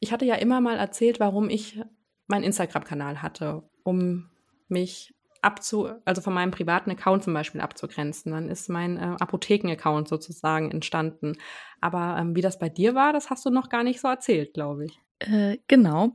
Ich 0.00 0.12
hatte 0.12 0.24
ja 0.24 0.36
immer 0.36 0.60
mal 0.60 0.76
erzählt, 0.76 1.20
warum 1.20 1.50
ich 1.50 1.80
meinen 2.26 2.44
Instagram-Kanal 2.44 3.20
hatte, 3.20 3.68
um 3.82 4.30
mich 4.68 5.14
abzu, 5.42 5.88
also 6.04 6.20
von 6.20 6.34
meinem 6.34 6.50
privaten 6.50 6.90
Account 6.90 7.24
zum 7.24 7.34
Beispiel 7.34 7.60
abzugrenzen. 7.60 8.32
Dann 8.32 8.48
ist 8.48 8.68
mein 8.68 8.96
äh, 8.96 9.16
Apotheken-Account 9.18 10.08
sozusagen 10.08 10.70
entstanden. 10.70 11.36
Aber 11.80 12.16
ähm, 12.18 12.34
wie 12.34 12.40
das 12.40 12.58
bei 12.58 12.68
dir 12.68 12.94
war, 12.94 13.12
das 13.12 13.30
hast 13.30 13.44
du 13.46 13.50
noch 13.50 13.68
gar 13.68 13.82
nicht 13.82 14.00
so 14.00 14.08
erzählt, 14.08 14.54
glaube 14.54 14.86
ich. 14.86 15.00
Äh, 15.20 15.58
genau. 15.66 16.14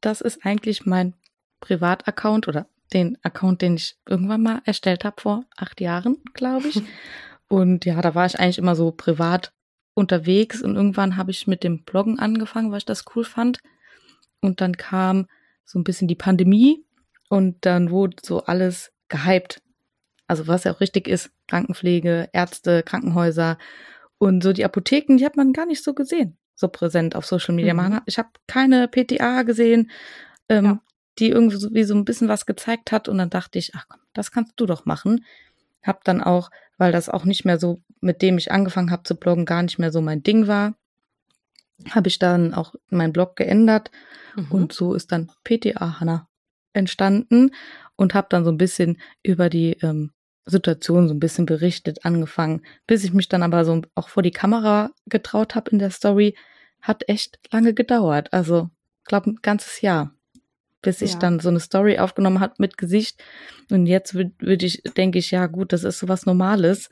Das 0.00 0.20
ist 0.20 0.44
eigentlich 0.44 0.86
mein 0.86 1.14
Privataccount 1.60 2.48
oder 2.48 2.66
den 2.94 3.18
Account, 3.22 3.62
den 3.62 3.74
ich 3.76 3.96
irgendwann 4.08 4.42
mal 4.42 4.62
erstellt 4.64 5.04
habe 5.04 5.20
vor 5.20 5.44
acht 5.56 5.80
Jahren, 5.80 6.18
glaube 6.32 6.68
ich. 6.68 6.82
und 7.48 7.84
ja, 7.84 8.00
da 8.00 8.14
war 8.14 8.26
ich 8.26 8.38
eigentlich 8.38 8.58
immer 8.58 8.76
so 8.76 8.92
privat 8.92 9.52
unterwegs 9.94 10.62
und 10.62 10.76
irgendwann 10.76 11.16
habe 11.16 11.30
ich 11.30 11.46
mit 11.46 11.62
dem 11.62 11.84
Bloggen 11.84 12.18
angefangen, 12.18 12.70
weil 12.70 12.78
ich 12.78 12.84
das 12.84 13.04
cool 13.14 13.24
fand. 13.24 13.58
Und 14.40 14.60
dann 14.60 14.76
kam 14.76 15.26
so 15.64 15.78
ein 15.78 15.84
bisschen 15.84 16.08
die 16.08 16.16
Pandemie 16.16 16.84
und 17.28 17.64
dann 17.64 17.90
wurde 17.90 18.16
so 18.22 18.44
alles 18.44 18.92
gehypt. 19.08 19.62
Also 20.26 20.46
was 20.46 20.64
ja 20.64 20.72
auch 20.72 20.80
richtig 20.80 21.08
ist, 21.08 21.30
Krankenpflege, 21.48 22.28
Ärzte, 22.32 22.82
Krankenhäuser 22.82 23.58
und 24.18 24.42
so 24.42 24.52
die 24.52 24.64
Apotheken, 24.64 25.16
die 25.16 25.24
hat 25.24 25.36
man 25.36 25.52
gar 25.52 25.66
nicht 25.66 25.84
so 25.84 25.94
gesehen, 25.94 26.38
so 26.54 26.68
präsent 26.68 27.14
auf 27.14 27.26
Social 27.26 27.54
Media. 27.54 27.74
Mhm. 27.74 28.00
ich 28.06 28.18
habe 28.18 28.30
keine 28.46 28.88
PTA 28.88 29.42
gesehen, 29.42 29.90
ähm, 30.48 30.64
ja. 30.64 30.80
Die 31.18 31.30
irgendwie 31.30 31.56
so, 31.84 31.94
ein 31.94 32.04
bisschen 32.04 32.28
was 32.28 32.46
gezeigt 32.46 32.92
hat 32.92 33.08
und 33.08 33.18
dann 33.18 33.30
dachte 33.30 33.58
ich, 33.58 33.74
ach 33.74 33.86
komm, 33.88 34.00
das 34.12 34.32
kannst 34.32 34.54
du 34.56 34.66
doch 34.66 34.84
machen. 34.84 35.24
Hab 35.82 36.04
dann 36.04 36.22
auch, 36.22 36.50
weil 36.78 36.92
das 36.92 37.08
auch 37.08 37.24
nicht 37.24 37.44
mehr 37.44 37.58
so, 37.58 37.82
mit 38.00 38.22
dem 38.22 38.38
ich 38.38 38.52
angefangen 38.52 38.90
habe 38.90 39.04
zu 39.04 39.14
bloggen, 39.14 39.44
gar 39.44 39.62
nicht 39.62 39.78
mehr 39.78 39.92
so 39.92 40.00
mein 40.00 40.22
Ding 40.22 40.46
war, 40.46 40.74
habe 41.90 42.08
ich 42.08 42.18
dann 42.18 42.54
auch 42.54 42.74
meinen 42.88 43.12
Blog 43.12 43.36
geändert 43.36 43.90
mhm. 44.36 44.46
und 44.50 44.72
so 44.72 44.94
ist 44.94 45.12
dann 45.12 45.30
PTA 45.44 46.00
Hanna 46.00 46.28
entstanden 46.72 47.50
und 47.96 48.14
habe 48.14 48.26
dann 48.30 48.44
so 48.44 48.50
ein 48.50 48.58
bisschen 48.58 48.98
über 49.22 49.48
die 49.48 49.72
ähm, 49.82 50.12
Situation 50.46 51.08
so 51.08 51.14
ein 51.14 51.20
bisschen 51.20 51.46
berichtet, 51.46 52.04
angefangen, 52.04 52.62
bis 52.86 53.04
ich 53.04 53.12
mich 53.12 53.28
dann 53.28 53.42
aber 53.42 53.64
so 53.64 53.82
auch 53.94 54.08
vor 54.08 54.22
die 54.22 54.30
Kamera 54.30 54.90
getraut 55.06 55.54
habe 55.54 55.70
in 55.70 55.78
der 55.78 55.90
Story, 55.90 56.36
hat 56.82 57.08
echt 57.08 57.38
lange 57.50 57.72
gedauert. 57.72 58.32
Also, 58.32 58.68
glaube 59.04 59.30
ein 59.30 59.38
ganzes 59.40 59.80
Jahr, 59.80 60.12
bis 60.84 61.02
ich 61.02 61.14
ja. 61.14 61.18
dann 61.18 61.40
so 61.40 61.48
eine 61.48 61.60
Story 61.60 61.98
aufgenommen 61.98 62.40
habe 62.40 62.54
mit 62.58 62.78
Gesicht. 62.78 63.22
Und 63.70 63.86
jetzt 63.86 64.14
würde 64.14 64.32
würd 64.38 64.62
ich, 64.62 64.82
denke 64.96 65.18
ich, 65.18 65.30
ja 65.30 65.46
gut, 65.46 65.72
das 65.72 65.84
ist 65.84 65.98
sowas 65.98 66.26
Normales. 66.26 66.90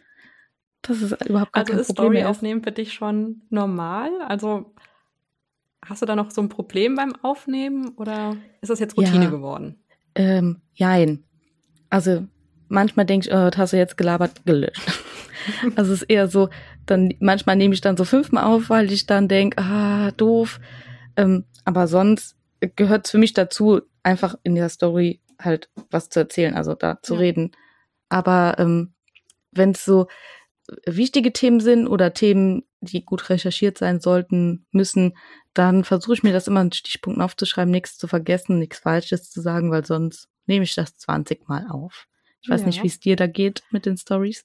Das 0.83 1.01
ist 1.01 1.13
überhaupt 1.27 1.53
gar 1.53 1.61
also 1.61 1.73
kein 1.73 1.81
ist 1.81 1.87
Problem. 1.95 2.13
Story 2.13 2.25
aufnehmen 2.25 2.63
für 2.63 2.73
dich 2.73 2.93
schon 2.93 3.43
normal? 3.51 4.11
Also 4.27 4.73
Hast 5.85 6.01
du 6.01 6.07
da 6.07 6.15
noch 6.15 6.31
so 6.31 6.41
ein 6.41 6.49
Problem 6.49 6.95
beim 6.95 7.13
Aufnehmen 7.23 7.89
oder 7.97 8.37
ist 8.61 8.71
das 8.71 8.79
jetzt 8.79 8.97
Routine 8.97 9.25
ja, 9.25 9.31
geworden? 9.31 9.83
Ähm, 10.15 10.61
jein. 10.75 11.25
Also 11.91 12.27
manchmal 12.69 13.05
denke 13.05 13.27
ich, 13.27 13.35
oh, 13.35 13.51
das 13.51 13.59
hast 13.59 13.73
du 13.73 13.79
jetzt 13.79 13.97
gelabert, 13.97 14.47
gelöscht. 14.47 14.81
also 15.77 15.93
es 15.93 16.03
ist 16.03 16.11
eher 16.11 16.29
so, 16.29 16.51
dann 16.87 17.13
manchmal 17.19 17.57
nehme 17.57 17.75
ich 17.75 17.81
dann 17.81 17.97
so 17.97 18.05
fünfmal 18.05 18.45
auf, 18.45 18.71
weil 18.71 18.93
ich 18.93 19.07
dann 19.07 19.27
denke, 19.27 19.61
ah, 19.61 20.13
doof. 20.13 20.61
Ähm, 21.17 21.45
aber 21.65 21.89
sonst 21.89 22.37
gehört 22.77 23.07
es 23.07 23.11
für 23.11 23.19
mich 23.19 23.33
dazu, 23.33 23.83
einfach 24.03 24.37
in 24.43 24.55
der 24.55 24.69
Story 24.69 25.21
halt 25.41 25.71
was 25.91 26.09
zu 26.09 26.21
erzählen, 26.21 26.55
also 26.55 26.75
da 26.75 27.01
zu 27.03 27.15
ja. 27.15 27.21
reden. 27.21 27.53
Aber 28.09 28.57
ähm, 28.59 28.95
wenn 29.51 29.71
es 29.71 29.85
so 29.85 30.07
wichtige 30.87 31.33
Themen 31.33 31.61
sind 31.61 31.87
oder 31.87 32.15
Themen, 32.15 32.65
die 32.81 33.05
gut 33.05 33.29
recherchiert 33.31 33.79
sein 33.79 34.01
sollten, 34.01 34.67
müssen, 34.71 35.17
dann 35.55 35.85
versuche 35.85 36.15
ich 36.15 36.23
mir 36.23 36.33
das 36.33 36.49
immer 36.49 36.63
in 36.63 36.73
Stichpunkten 36.73 37.23
aufzuschreiben, 37.23 37.71
nichts 37.71 37.99
zu 37.99 38.09
vergessen, 38.09 38.59
nichts 38.59 38.79
Falsches 38.79 39.31
zu 39.31 39.41
sagen, 39.41 39.71
weil 39.71 39.85
sonst 39.85 40.29
nehme 40.47 40.65
ich 40.65 40.75
das 40.75 40.97
20 40.97 41.49
Mal 41.49 41.67
auf. 41.69 42.07
Ich 42.41 42.49
weiß 42.49 42.63
ja. 42.63 42.67
nicht, 42.67 42.83
wie 42.83 42.89
es 42.89 43.01
dir 43.01 43.17
da 43.17 43.27
geht 43.27 43.63
mit 43.71 43.87
den 43.87 43.97
Stories. 43.97 44.45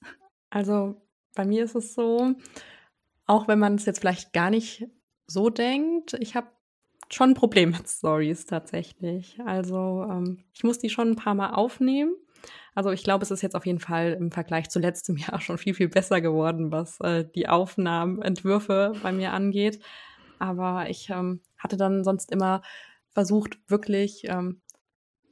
Also 0.50 1.00
bei 1.34 1.44
mir 1.44 1.64
ist 1.64 1.74
es 1.74 1.94
so, 1.94 2.34
auch 3.26 3.48
wenn 3.48 3.58
man 3.58 3.74
es 3.74 3.86
jetzt 3.86 4.00
vielleicht 4.00 4.32
gar 4.32 4.50
nicht 4.50 4.86
so 5.26 5.50
denkt, 5.50 6.14
ich 6.20 6.34
habe 6.34 6.48
schon 7.14 7.30
ein 7.30 7.34
Problem 7.34 7.70
mit 7.70 7.88
Stories 7.88 8.46
tatsächlich. 8.46 9.38
Also 9.44 10.06
ähm, 10.08 10.44
ich 10.52 10.64
muss 10.64 10.78
die 10.78 10.90
schon 10.90 11.10
ein 11.10 11.16
paar 11.16 11.34
Mal 11.34 11.50
aufnehmen 11.50 12.14
also 12.78 12.92
ich 12.92 13.02
glaube, 13.02 13.24
es 13.24 13.32
ist 13.32 13.42
jetzt 13.42 13.56
auf 13.56 13.66
jeden 13.66 13.80
Fall 13.80 14.12
im 14.12 14.30
Vergleich 14.30 14.68
zu 14.70 14.78
letztem 14.78 15.16
Jahr 15.16 15.40
schon 15.40 15.58
viel, 15.58 15.74
viel 15.74 15.88
besser 15.88 16.20
geworden, 16.20 16.70
was 16.70 17.00
äh, 17.00 17.24
die 17.34 17.48
Aufnahmen, 17.48 18.22
Entwürfe 18.22 18.92
bei 19.02 19.10
mir 19.10 19.32
angeht. 19.32 19.80
Aber 20.38 20.88
ich 20.88 21.10
ähm, 21.10 21.40
hatte 21.58 21.76
dann 21.76 22.04
sonst 22.04 22.30
immer 22.30 22.62
versucht, 23.10 23.58
wirklich 23.66 24.22
ähm, 24.28 24.60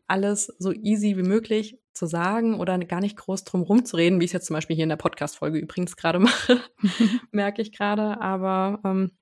alles 0.09 0.47
so 0.59 0.73
easy 0.73 1.17
wie 1.17 1.23
möglich 1.23 1.79
zu 1.93 2.07
sagen 2.07 2.59
oder 2.59 2.79
gar 2.79 3.01
nicht 3.01 3.17
groß 3.17 3.45
drum 3.45 3.63
rumzureden, 3.63 4.21
wie 4.21 4.25
ich 4.25 4.31
es 4.31 4.33
jetzt 4.33 4.47
zum 4.47 4.55
Beispiel 4.55 4.75
hier 4.75 4.83
in 4.83 4.89
der 4.89 4.97
Podcast-Folge 4.97 5.59
übrigens 5.59 5.97
gerade 5.97 6.19
mache, 6.21 6.61
merke 7.31 7.63
ich 7.63 7.71
gerade. 7.71 8.21
Aber 8.21 8.81
ähm, 8.85 9.13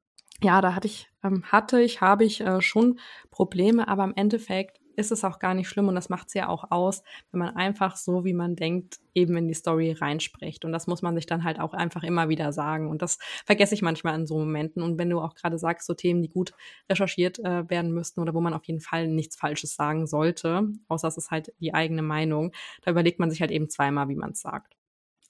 ja, 0.45 0.61
da 0.61 0.75
hatte 0.75 0.87
ich, 0.87 1.09
ähm, 1.25 1.43
hatte 1.45 1.81
ich, 1.81 2.01
habe 2.03 2.25
ich 2.25 2.41
äh, 2.43 2.61
schon 2.61 2.99
Probleme, 3.31 3.89
aber 3.89 4.05
im 4.05 4.15
Endeffekt 4.15 4.79
ist 4.97 5.11
es 5.11 5.25
auch 5.25 5.39
gar 5.39 5.55
nicht 5.55 5.69
schlimm 5.69 5.89
und 5.89 5.95
das 5.97 6.09
macht 6.09 6.29
es 6.29 6.35
ja 6.35 6.49
auch 6.49 6.71
aus, 6.71 7.03
wenn 7.33 7.41
man 7.41 7.57
einfach 7.57 7.97
so, 7.97 8.25
wie 8.25 8.35
man 8.35 8.55
denkt, 8.55 8.99
eben 9.15 9.37
in 9.37 9.49
die 9.49 9.55
Story 9.55 9.93
reinspricht. 9.93 10.65
Und 10.65 10.71
das 10.71 10.87
muss 10.87 11.03
man 11.03 11.17
sich 11.17 11.27
dann 11.27 11.43
halt 11.43 11.59
auch 11.59 11.73
einfach 11.73 12.05
immer 12.05 12.29
wieder 12.29 12.53
sagen. 12.53 12.89
Und 12.89 13.03
das 13.03 13.19
vergesse 13.47 13.75
ich 13.75 13.83
manchmal 13.83 14.15
in 14.15 14.27
so 14.27 14.39
Momenten. 14.39 14.83
Und 14.83 14.99
wenn 14.99 15.11
du 15.11 15.21
auch 15.21 15.35
gerade 15.35 15.59
sagst, 15.59 15.87
so 15.87 15.95
Themen, 15.95 16.23
die 16.23 16.29
gut 16.29 16.53
recherchiert 16.89 17.39
äh, 17.41 17.69
werden 17.69 17.93
müssten 17.93 18.21
oder 18.21 18.35
wo 18.35 18.41
man 18.41 18.55
auf 18.55 18.65
jeden 18.67 18.81
Fall 18.81 19.09
nichts 19.09 19.37
Falsches 19.37 19.75
sagen 19.75 20.07
sollte, 20.07 20.69
außer 20.89 21.09
es 21.09 21.17
ist 21.17 21.31
halt 21.31 21.53
die 21.59 21.75
eigene 21.75 22.03
Meinung, 22.03 22.53
da 22.83 22.91
überlegt 22.93 23.19
man 23.19 23.31
sich 23.31 23.41
halt 23.41 23.51
eben 23.51 23.71
zweimal, 23.71 24.09
wie 24.09 24.17
man 24.17 24.31
es 24.31 24.43
sagt. 24.43 24.77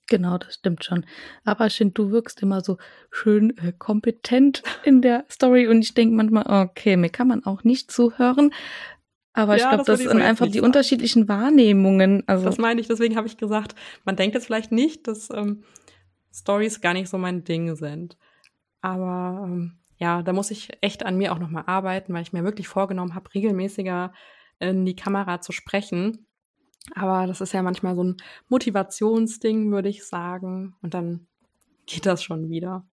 Genau, 0.09 0.37
das 0.37 0.55
stimmt 0.55 0.85
schon. 0.85 1.07
Aber 1.45 1.71
finde, 1.71 1.95
du 1.95 2.11
wirkst 2.11 2.43
immer 2.43 2.61
so 2.61 2.77
schön 3.11 3.57
äh, 3.59 3.73
kompetent 3.73 4.63
in 4.85 5.01
der 5.01 5.25
Story 5.31 5.67
und 5.67 5.81
ich 5.81 5.95
denke 5.95 6.15
manchmal, 6.15 6.45
okay, 6.47 6.97
mir 6.97 7.09
kann 7.09 7.29
man 7.29 7.45
auch 7.45 7.65
nicht 7.65 7.91
zuhören. 7.91 8.53
Aber 9.33 9.57
ja, 9.57 9.65
ich 9.65 9.69
glaube, 9.69 9.85
das, 9.85 10.01
das 10.01 10.11
sind 10.11 10.23
einfach 10.23 10.47
die 10.47 10.55
sagen. 10.55 10.67
unterschiedlichen 10.67 11.29
Wahrnehmungen. 11.29 12.23
Also 12.27 12.45
das 12.45 12.59
meine 12.59 12.81
ich, 12.81 12.87
deswegen 12.87 13.17
habe 13.17 13.27
ich 13.27 13.37
gesagt, 13.37 13.75
man 14.05 14.17
denkt 14.17 14.35
jetzt 14.35 14.47
vielleicht 14.47 14.73
nicht, 14.73 15.09
dass 15.09 15.29
ähm, 15.31 15.65
Stories 16.33 16.81
gar 16.81 16.93
nicht 16.93 17.09
so 17.09 17.19
mein 17.19 17.43
Ding 17.43 17.75
sind. 17.75 18.17
Aber 18.81 19.45
ähm, 19.45 19.79
ja, 19.97 20.23
da 20.23 20.33
muss 20.33 20.51
ich 20.51 20.71
echt 20.83 21.05
an 21.05 21.17
mir 21.17 21.33
auch 21.33 21.39
nochmal 21.39 21.65
arbeiten, 21.67 22.13
weil 22.13 22.23
ich 22.23 22.33
mir 22.33 22.45
wirklich 22.45 22.69
vorgenommen 22.69 23.15
habe, 23.15 23.33
regelmäßiger 23.35 24.13
in 24.59 24.85
die 24.85 24.97
Kamera 24.97 25.41
zu 25.41 25.53
sprechen. 25.53 26.27
Aber 26.95 27.27
das 27.27 27.41
ist 27.41 27.53
ja 27.53 27.63
manchmal 27.63 27.95
so 27.97 28.05
ein 28.05 28.17
Motivationsding, 28.49 29.71
würde 29.71 29.89
ich 29.89 30.05
sagen. 30.05 30.75
Und 30.83 30.95
dann 30.95 31.27
geht 31.87 32.07
das 32.07 32.23
schon 32.23 32.49
wieder. 32.51 32.85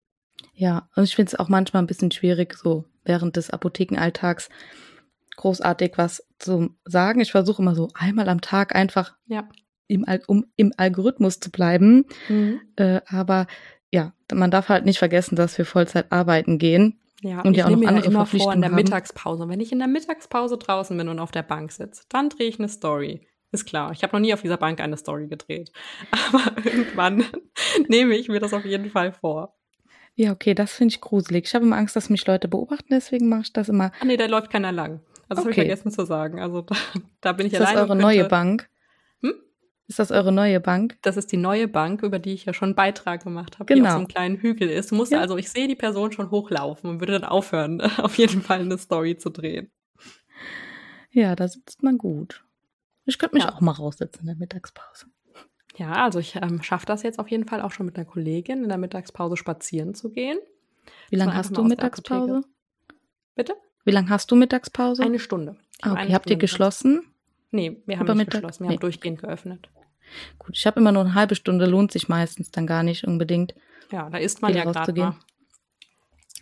Ja, 0.53 0.89
und 0.95 1.03
ich 1.03 1.15
finde 1.15 1.29
es 1.29 1.39
auch 1.39 1.49
manchmal 1.49 1.83
ein 1.83 1.87
bisschen 1.87 2.11
schwierig, 2.11 2.55
so 2.55 2.85
während 3.03 3.35
des 3.35 3.49
Apothekenalltags 3.49 4.49
großartig 5.37 5.93
was 5.97 6.25
zu 6.39 6.75
sagen. 6.85 7.19
Ich 7.21 7.31
versuche 7.31 7.61
immer 7.61 7.75
so 7.75 7.89
einmal 7.93 8.29
am 8.29 8.41
Tag 8.41 8.75
einfach 8.75 9.15
ja. 9.27 9.47
im, 9.87 10.05
um 10.27 10.45
im 10.55 10.73
Algorithmus 10.77 11.39
zu 11.39 11.51
bleiben. 11.51 12.05
Mhm. 12.27 12.61
Äh, 12.75 13.01
aber 13.07 13.47
ja, 13.91 14.13
man 14.33 14.51
darf 14.51 14.69
halt 14.69 14.85
nicht 14.85 14.99
vergessen, 14.99 15.35
dass 15.35 15.57
wir 15.57 15.65
Vollzeit 15.65 16.11
arbeiten 16.11 16.57
gehen. 16.57 16.99
Ja, 17.21 17.41
und 17.41 17.55
ja 17.55 17.65
auch 17.65 17.69
noch 17.69 17.87
andere 17.87 18.05
ja 18.05 18.11
immer 18.11 18.25
vor 18.25 18.53
in 18.53 18.61
der. 18.61 18.71
Mittagspause. 18.71 19.47
wenn 19.47 19.59
ich 19.59 19.71
in 19.71 19.77
der 19.77 19.87
Mittagspause 19.87 20.57
draußen 20.57 20.97
bin 20.97 21.07
und 21.07 21.19
auf 21.19 21.31
der 21.31 21.43
Bank 21.43 21.71
sitze, 21.71 22.03
dann 22.09 22.29
drehe 22.29 22.47
ich 22.47 22.57
eine 22.57 22.67
Story. 22.69 23.27
Ist 23.51 23.65
klar. 23.65 23.91
Ich 23.91 24.01
habe 24.01 24.15
noch 24.15 24.21
nie 24.21 24.33
auf 24.33 24.41
dieser 24.41 24.57
Bank 24.57 24.79
eine 24.79 24.97
Story 24.97 25.27
gedreht. 25.27 25.71
Aber 26.11 26.65
irgendwann 26.65 27.25
nehme 27.87 28.15
ich 28.15 28.29
mir 28.29 28.39
das 28.39 28.53
auf 28.53 28.65
jeden 28.65 28.89
Fall 28.89 29.11
vor. 29.11 29.55
Ja, 30.15 30.31
okay, 30.31 30.53
das 30.53 30.73
finde 30.73 30.93
ich 30.93 31.01
gruselig. 31.01 31.45
Ich 31.47 31.55
habe 31.55 31.65
immer 31.65 31.77
Angst, 31.77 31.95
dass 31.95 32.09
mich 32.09 32.25
Leute 32.27 32.47
beobachten, 32.47 32.87
deswegen 32.89 33.29
mache 33.29 33.41
ich 33.41 33.53
das 33.53 33.69
immer. 33.69 33.91
Ah, 33.99 34.05
nee, 34.05 34.17
da 34.17 34.25
läuft 34.25 34.51
keiner 34.51 34.71
lang. 34.71 35.01
Also 35.27 35.41
okay. 35.41 35.41
habe 35.41 35.49
ich 35.49 35.55
vergessen 35.55 35.91
zu 35.91 36.05
sagen. 36.05 36.39
Also 36.39 36.61
da, 36.61 36.75
da 37.21 37.31
bin 37.33 37.47
ich 37.47 37.55
alleine. 37.55 37.71
Ist 37.71 37.75
das 37.75 37.89
eure 37.89 37.95
neue 37.95 38.25
Bank? 38.25 38.69
Hm? 39.21 39.33
Ist 39.87 39.99
das 39.99 40.11
eure 40.11 40.31
neue 40.31 40.59
Bank? 40.59 40.97
Das 41.01 41.17
ist 41.17 41.31
die 41.31 41.37
neue 41.37 41.67
Bank, 41.67 42.03
über 42.03 42.19
die 42.19 42.33
ich 42.33 42.45
ja 42.45 42.53
schon 42.53 42.69
einen 42.69 42.75
Beitrag 42.75 43.23
gemacht 43.23 43.59
habe, 43.59 43.65
genau. 43.65 43.81
die 43.81 43.87
auf 43.87 43.93
so 43.93 43.97
einem 43.99 44.07
kleinen 44.07 44.37
Hügel 44.37 44.69
ist. 44.69 44.91
Du 44.91 44.95
musst 44.95 45.11
ja. 45.11 45.19
also, 45.19 45.37
ich 45.37 45.49
sehe 45.49 45.67
die 45.67 45.75
Person 45.75 46.11
schon 46.11 46.31
hochlaufen 46.31 46.89
und 46.89 46.99
würde 46.99 47.13
dann 47.13 47.25
aufhören, 47.25 47.81
auf 47.97 48.17
jeden 48.17 48.41
Fall 48.41 48.59
eine 48.59 48.77
Story 48.77 49.17
zu 49.17 49.29
drehen. 49.29 49.71
Ja, 51.11 51.35
da 51.35 51.47
sitzt 51.47 51.83
man 51.83 51.97
gut. 51.97 52.45
Ich 53.05 53.17
könnte 53.17 53.35
mich 53.35 53.43
ja. 53.43 53.53
auch 53.53 53.61
mal 53.61 53.71
raussetzen 53.71 54.21
in 54.21 54.27
der 54.27 54.35
Mittagspause. 54.35 55.07
Ja, 55.77 56.03
also 56.03 56.19
ich 56.19 56.35
ähm, 56.35 56.61
schaffe 56.61 56.85
das 56.85 57.03
jetzt 57.03 57.19
auf 57.19 57.29
jeden 57.29 57.47
Fall 57.47 57.61
auch 57.61 57.71
schon 57.71 57.85
mit 57.85 57.95
einer 57.95 58.05
Kollegin 58.05 58.63
in 58.63 58.69
der 58.69 58.77
Mittagspause 58.77 59.37
spazieren 59.37 59.95
zu 59.95 60.11
gehen. 60.11 60.37
Wie 61.09 61.15
lange 61.15 61.33
hast 61.33 61.55
du 61.55 61.63
Mittagspause? 61.63 62.43
Bitte? 63.35 63.55
Wie 63.85 63.91
lange 63.91 64.09
hast 64.09 64.29
du 64.31 64.35
Mittagspause? 64.35 65.03
Eine 65.03 65.19
Stunde. 65.19 65.55
Ah, 65.81 65.93
okay, 65.93 66.13
habt 66.13 66.29
ihr 66.29 66.35
geschlossen? 66.35 67.03
Nee, 67.51 67.81
wir 67.85 67.97
haben 67.97 68.05
Über 68.05 68.15
nicht 68.15 68.27
Mittag? 68.27 68.41
geschlossen, 68.41 68.63
wir 68.63 68.69
nee. 68.69 68.75
haben 68.75 68.81
durchgehend 68.81 69.21
geöffnet. 69.21 69.69
Gut, 70.37 70.57
ich 70.57 70.65
habe 70.67 70.79
immer 70.79 70.91
nur 70.91 71.03
eine 71.03 71.15
halbe 71.15 71.35
Stunde, 71.35 71.65
lohnt 71.65 71.91
sich 71.91 72.09
meistens 72.09 72.51
dann 72.51 72.67
gar 72.67 72.83
nicht 72.83 73.05
unbedingt. 73.05 73.55
Ja, 73.91 74.09
da 74.09 74.17
isst 74.17 74.41
man 74.41 74.53
ja 74.53 74.63
gerade 74.63 74.93
mal. 74.93 75.15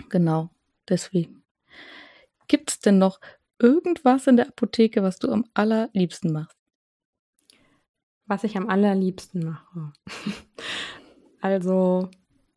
Genau, 0.09 0.49
deswegen. 0.87 1.43
Gibt 2.47 2.71
es 2.71 2.79
denn 2.79 2.97
noch 2.97 3.19
irgendwas 3.59 4.27
in 4.27 4.37
der 4.37 4.47
Apotheke, 4.47 5.03
was 5.03 5.19
du 5.19 5.31
am 5.31 5.45
allerliebsten 5.53 6.31
machst? 6.31 6.57
Was 8.25 8.43
ich 8.43 8.57
am 8.57 8.69
allerliebsten 8.69 9.45
mache. 9.45 9.93
also 11.41 12.09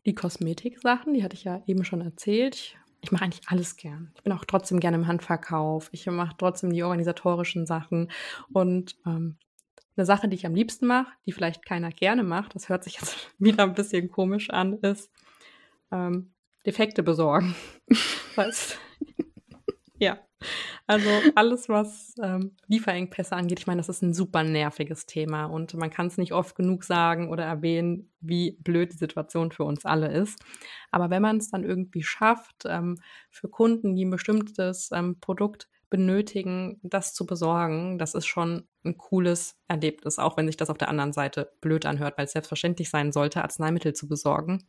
die 0.07 0.15
Kosmetik-Sachen, 0.15 1.15
die 1.15 1.25
hatte 1.25 1.35
ich 1.35 1.45
ja 1.45 1.63
eben 1.67 1.85
schon 1.85 2.01
erzählt. 2.01 2.55
Ich, 2.55 2.77
ich 3.01 3.13
mache 3.13 3.25
eigentlich 3.25 3.49
alles 3.49 3.77
gern. 3.77 4.13
Ich 4.17 4.23
bin 4.23 4.33
auch 4.33 4.45
trotzdem 4.45 4.81
gerne 4.81 4.97
im 4.97 5.07
Handverkauf. 5.07 5.89
Ich 5.93 6.07
mache 6.07 6.37
trotzdem 6.37 6.73
die 6.73 6.83
organisatorischen 6.83 7.67
Sachen. 7.67 8.11
Und 8.53 8.97
ähm, 9.07 9.37
eine 9.97 10.07
Sache, 10.07 10.29
die 10.29 10.37
ich 10.37 10.47
am 10.47 10.55
liebsten 10.55 10.87
mache, 10.87 11.13
die 11.27 11.33
vielleicht 11.33 11.67
keiner 11.67 11.91
gerne 11.91 12.23
macht, 12.23 12.55
das 12.55 12.69
hört 12.69 12.85
sich 12.85 12.95
jetzt 12.95 13.31
wieder 13.39 13.65
ein 13.65 13.75
bisschen 13.75 14.11
komisch 14.11 14.51
an, 14.51 14.75
ist 14.75 15.11
ähm, 15.91 16.33
Defekte 16.67 17.03
besorgen. 17.03 17.55
Was? 18.37 18.79
ja. 19.99 20.19
Also 20.87 21.09
alles, 21.37 21.69
was 21.69 22.15
ähm, 22.23 22.57
Lieferengpässe 22.67 23.35
angeht, 23.35 23.61
ich 23.61 23.67
meine, 23.67 23.79
das 23.79 23.89
ist 23.89 24.03
ein 24.03 24.13
super 24.13 24.43
nerviges 24.43 25.07
Thema 25.07 25.47
und 25.47 25.75
man 25.75 25.91
kann 25.91 26.09
es 26.09 26.19
nicht 26.19 26.33
oft 26.33 26.55
genug 26.57 26.85
sagen 26.85 27.31
oder 27.31 27.45
erwähnen, 27.45 28.11
wie 28.21 28.59
blöd 28.61 28.93
die 28.93 28.99
Situation 28.99 29.53
für 29.53 29.65
uns 29.65 29.85
alle 29.85 30.13
ist. 30.13 30.39
Aber 30.91 31.09
wenn 31.09 31.23
man 31.23 31.39
es 31.39 31.51
dann 31.51 31.65
irgendwie 31.65 32.03
schafft, 32.03 32.65
ähm, 32.67 32.99
für 33.31 33.49
Kunden, 33.49 33.95
die 33.95 34.05
ein 34.05 34.11
bestimmtes 34.11 34.91
ähm, 34.93 35.19
Produkt 35.21 35.69
benötigen, 35.89 36.81
das 36.83 37.13
zu 37.13 37.27
besorgen, 37.27 37.99
das 37.99 38.15
ist 38.15 38.27
schon 38.27 38.67
ein 38.83 38.97
cooles 38.97 39.57
Erlebnis, 39.69 40.19
auch 40.19 40.37
wenn 40.37 40.47
sich 40.47 40.57
das 40.57 40.71
auf 40.71 40.79
der 40.79 40.89
anderen 40.89 41.13
Seite 41.13 41.53
blöd 41.61 41.87
anhört, 41.87 42.17
weil 42.17 42.25
es 42.25 42.33
selbstverständlich 42.33 42.89
sein 42.89 43.13
sollte, 43.13 43.43
Arzneimittel 43.43 43.93
zu 43.93 44.09
besorgen. 44.09 44.67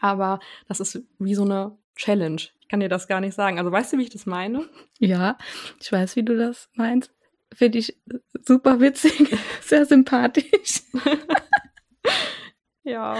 Aber 0.00 0.40
das 0.68 0.80
ist 0.80 1.02
wie 1.18 1.34
so 1.34 1.44
eine 1.44 1.78
Challenge. 1.96 2.42
Ich 2.60 2.68
kann 2.68 2.80
dir 2.80 2.88
das 2.88 3.08
gar 3.08 3.20
nicht 3.20 3.34
sagen. 3.34 3.58
Also 3.58 3.70
weißt 3.70 3.92
du, 3.92 3.98
wie 3.98 4.02
ich 4.02 4.10
das 4.10 4.26
meine? 4.26 4.68
Ja, 4.98 5.36
ich 5.80 5.90
weiß, 5.90 6.16
wie 6.16 6.22
du 6.22 6.36
das 6.36 6.68
meinst. 6.74 7.12
Finde 7.54 7.78
ich 7.78 7.98
super 8.46 8.80
witzig, 8.80 9.36
sehr 9.62 9.84
sympathisch. 9.84 10.82
ja, 12.84 13.16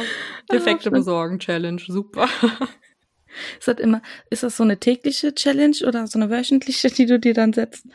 Defekte 0.51 0.89
oh, 0.89 0.93
besorgen 0.93 1.39
Challenge, 1.39 1.83
super. 1.87 2.29
Ist 3.59 3.67
das 3.67 3.79
immer, 3.79 4.03
ist 4.29 4.43
das 4.43 4.59
so 4.59 4.63
eine 4.63 4.79
tägliche 4.79 5.35
Challenge 5.35 5.77
oder 5.87 6.07
so 6.07 6.19
eine 6.19 6.29
wöchentliche, 6.29 6.91
die 6.91 7.07
du 7.07 7.19
dir 7.19 7.33
dann 7.33 7.55
setzt? 7.55 7.87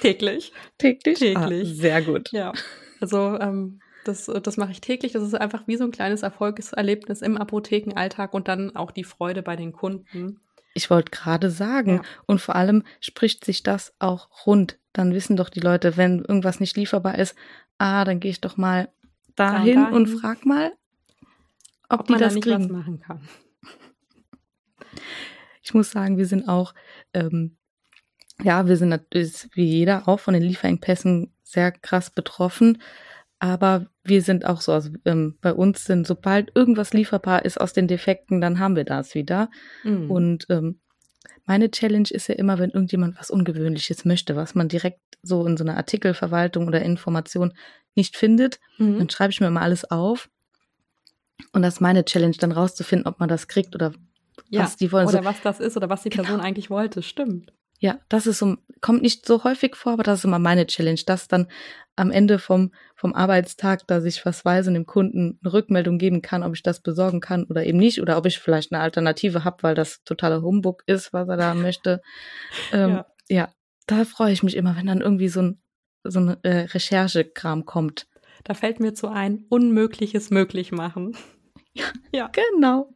Täglich. 0.00 0.52
Täglich? 0.76 1.18
Täglich. 1.20 1.36
Ah, 1.36 1.74
sehr 1.74 2.02
gut. 2.02 2.30
Ja. 2.32 2.52
Also 3.00 3.38
ähm, 3.40 3.80
das, 4.04 4.26
das 4.26 4.56
mache 4.56 4.72
ich 4.72 4.80
täglich. 4.80 5.12
Das 5.12 5.22
ist 5.22 5.34
einfach 5.34 5.66
wie 5.66 5.76
so 5.76 5.84
ein 5.84 5.90
kleines 5.90 6.22
Erfolgserlebnis 6.22 7.22
im 7.22 7.36
Apothekenalltag 7.36 8.34
und 8.34 8.48
dann 8.48 8.76
auch 8.76 8.90
die 8.90 9.04
Freude 9.04 9.42
bei 9.42 9.56
den 9.56 9.72
Kunden. 9.72 10.40
Ich 10.74 10.90
wollte 10.90 11.10
gerade 11.10 11.50
sagen, 11.50 11.96
ja. 11.96 12.02
und 12.26 12.40
vor 12.40 12.56
allem 12.56 12.82
spricht 13.00 13.44
sich 13.44 13.62
das 13.62 13.94
auch 13.98 14.46
rund. 14.46 14.78
Dann 14.92 15.14
wissen 15.14 15.36
doch 15.36 15.48
die 15.48 15.60
Leute, 15.60 15.96
wenn 15.96 16.18
irgendwas 16.20 16.60
nicht 16.60 16.76
lieferbar 16.76 17.18
ist, 17.18 17.34
ah, 17.78 18.04
dann 18.04 18.20
gehe 18.20 18.30
ich 18.30 18.40
doch 18.40 18.56
mal 18.56 18.88
dahin, 19.36 19.76
dahin, 19.76 19.94
und 19.94 20.06
frag 20.06 20.44
mal, 20.44 20.72
ob, 21.88 22.00
ob 22.00 22.06
die 22.06 22.12
man 22.12 22.20
das 22.20 22.32
da 22.32 22.34
nicht 22.34 22.44
kriegen. 22.44 22.64
was 22.64 22.70
machen 22.70 23.00
kann. 23.00 23.28
Ich 25.62 25.74
muss 25.74 25.90
sagen, 25.90 26.18
wir 26.18 26.26
sind 26.26 26.48
auch, 26.48 26.74
ähm, 27.14 27.56
ja, 28.42 28.66
wir 28.66 28.76
sind 28.76 28.90
natürlich 28.90 29.48
wie 29.54 29.64
jeder 29.64 30.08
auch 30.08 30.20
von 30.20 30.34
den 30.34 30.42
Lieferengpässen 30.42 31.32
sehr 31.42 31.72
krass 31.72 32.10
betroffen. 32.10 32.82
Aber 33.44 33.88
wir 34.02 34.22
sind 34.22 34.46
auch 34.46 34.62
so, 34.62 34.72
also 34.72 34.88
ähm, 35.04 35.36
bei 35.42 35.52
uns 35.52 35.84
sind, 35.84 36.06
sobald 36.06 36.56
irgendwas 36.56 36.94
lieferbar 36.94 37.44
ist 37.44 37.60
aus 37.60 37.74
den 37.74 37.86
Defekten, 37.86 38.40
dann 38.40 38.58
haben 38.58 38.74
wir 38.74 38.84
das 38.84 39.14
wieder. 39.14 39.50
Mhm. 39.82 40.10
Und 40.10 40.46
ähm, 40.48 40.80
meine 41.44 41.70
Challenge 41.70 42.08
ist 42.10 42.28
ja 42.28 42.36
immer, 42.36 42.58
wenn 42.58 42.70
irgendjemand 42.70 43.18
was 43.18 43.30
Ungewöhnliches 43.30 44.06
möchte, 44.06 44.34
was 44.34 44.54
man 44.54 44.68
direkt 44.68 45.02
so 45.20 45.44
in 45.44 45.58
so 45.58 45.64
einer 45.64 45.76
Artikelverwaltung 45.76 46.68
oder 46.68 46.80
Information 46.80 47.52
nicht 47.94 48.16
findet, 48.16 48.60
mhm. 48.78 48.96
dann 48.96 49.10
schreibe 49.10 49.30
ich 49.30 49.42
mir 49.42 49.50
mal 49.50 49.60
alles 49.60 49.90
auf. 49.90 50.30
Und 51.52 51.60
das 51.60 51.74
ist 51.74 51.80
meine 51.82 52.06
Challenge, 52.06 52.36
dann 52.40 52.52
rauszufinden, 52.52 53.06
ob 53.06 53.20
man 53.20 53.28
das 53.28 53.46
kriegt 53.46 53.74
oder 53.74 53.92
ja, 54.48 54.62
was 54.62 54.76
die 54.76 54.90
wollen. 54.90 55.06
Oder 55.06 55.18
so, 55.18 55.24
was 55.26 55.42
das 55.42 55.60
ist 55.60 55.76
oder 55.76 55.90
was 55.90 56.02
die 56.02 56.08
Person 56.08 56.36
genau. 56.36 56.44
eigentlich 56.48 56.70
wollte, 56.70 57.02
stimmt. 57.02 57.52
Ja, 57.84 58.00
das 58.08 58.26
ist 58.26 58.38
so, 58.38 58.56
kommt 58.80 59.02
nicht 59.02 59.26
so 59.26 59.44
häufig 59.44 59.76
vor, 59.76 59.92
aber 59.92 60.04
das 60.04 60.20
ist 60.20 60.24
immer 60.24 60.38
meine 60.38 60.66
Challenge, 60.66 61.02
dass 61.04 61.28
dann 61.28 61.48
am 61.96 62.10
Ende 62.10 62.38
vom, 62.38 62.72
vom 62.96 63.12
Arbeitstag, 63.12 63.86
dass 63.86 64.06
ich 64.06 64.24
was 64.24 64.42
weiß 64.42 64.68
und 64.68 64.72
dem 64.72 64.86
Kunden 64.86 65.38
eine 65.42 65.52
Rückmeldung 65.52 65.98
geben 65.98 66.22
kann, 66.22 66.42
ob 66.42 66.54
ich 66.54 66.62
das 66.62 66.80
besorgen 66.80 67.20
kann 67.20 67.44
oder 67.44 67.66
eben 67.66 67.76
nicht 67.76 68.00
oder 68.00 68.16
ob 68.16 68.24
ich 68.24 68.38
vielleicht 68.38 68.72
eine 68.72 68.80
Alternative 68.80 69.44
habe, 69.44 69.62
weil 69.62 69.74
das 69.74 70.02
totaler 70.04 70.40
Humbug 70.40 70.82
ist, 70.86 71.12
was 71.12 71.28
er 71.28 71.36
da 71.36 71.52
möchte. 71.52 72.00
Ähm, 72.72 72.90
ja. 72.90 73.06
ja. 73.28 73.48
da 73.86 74.06
freue 74.06 74.32
ich 74.32 74.42
mich 74.42 74.56
immer, 74.56 74.76
wenn 74.76 74.86
dann 74.86 75.02
irgendwie 75.02 75.28
so 75.28 75.42
ein, 75.42 75.62
so 76.04 76.20
ein 76.20 76.42
äh, 76.42 76.60
Recherchekram 76.60 77.66
kommt. 77.66 78.06
Da 78.44 78.54
fällt 78.54 78.80
mir 78.80 78.94
zu 78.94 79.08
ein, 79.08 79.44
Unmögliches 79.50 80.30
möglich 80.30 80.72
machen. 80.72 81.18
Ja, 81.74 81.84
ja. 82.12 82.30
genau. 82.32 82.94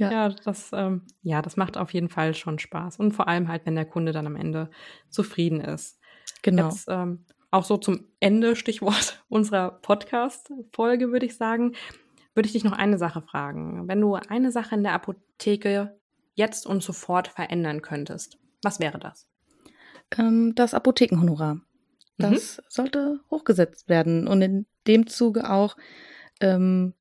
Ja, 0.00 0.10
ja 0.10 0.28
das, 0.30 0.70
ähm, 0.72 1.02
ja, 1.22 1.42
das 1.42 1.56
macht 1.56 1.76
auf 1.76 1.92
jeden 1.92 2.08
Fall 2.08 2.34
schon 2.34 2.58
Spaß. 2.58 2.98
Und 2.98 3.12
vor 3.12 3.28
allem 3.28 3.48
halt, 3.48 3.66
wenn 3.66 3.74
der 3.74 3.84
Kunde 3.84 4.12
dann 4.12 4.26
am 4.26 4.36
Ende 4.36 4.70
zufrieden 5.08 5.60
ist. 5.60 6.00
Genau. 6.42 6.68
Jetzt, 6.68 6.86
ähm, 6.88 7.24
auch 7.50 7.64
so 7.64 7.76
zum 7.76 8.06
Ende, 8.20 8.56
Stichwort 8.56 9.22
unserer 9.28 9.72
Podcast-Folge, 9.82 11.12
würde 11.12 11.26
ich 11.26 11.36
sagen, 11.36 11.74
würde 12.34 12.46
ich 12.46 12.52
dich 12.52 12.64
noch 12.64 12.72
eine 12.72 12.96
Sache 12.96 13.22
fragen. 13.22 13.88
Wenn 13.88 14.00
du 14.00 14.14
eine 14.14 14.52
Sache 14.52 14.74
in 14.74 14.82
der 14.82 14.94
Apotheke 14.94 15.98
jetzt 16.34 16.66
und 16.66 16.82
sofort 16.82 17.28
verändern 17.28 17.82
könntest, 17.82 18.38
was 18.62 18.80
wäre 18.80 18.98
das? 18.98 19.26
Ähm, 20.16 20.54
das 20.54 20.74
Apothekenhonorar. 20.74 21.54
Mhm. 21.56 21.62
Das 22.16 22.58
mhm. 22.58 22.62
sollte 22.68 23.20
hochgesetzt 23.30 23.88
werden 23.88 24.26
und 24.26 24.40
in 24.42 24.66
dem 24.86 25.06
Zuge 25.06 25.50
auch 25.50 25.76
ähm, 26.40 26.94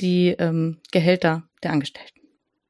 die 0.00 0.28
ähm, 0.38 0.78
Gehälter 0.92 1.48
der 1.62 1.72
Angestellten. 1.72 2.15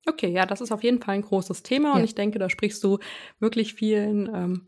Okay, 0.09 0.29
ja, 0.31 0.47
das 0.47 0.61
ist 0.61 0.73
auf 0.73 0.83
jeden 0.83 1.01
Fall 1.03 1.17
ein 1.17 1.23
großes 1.23 1.63
Thema 1.63 1.93
und 1.93 1.99
Ja. 1.99 2.05
ich 2.05 2.15
denke, 2.15 2.39
da 2.39 2.49
sprichst 2.49 2.83
du 2.85 2.99
wirklich 3.41 3.75
vielen 3.75 4.27
ähm, 4.33 4.67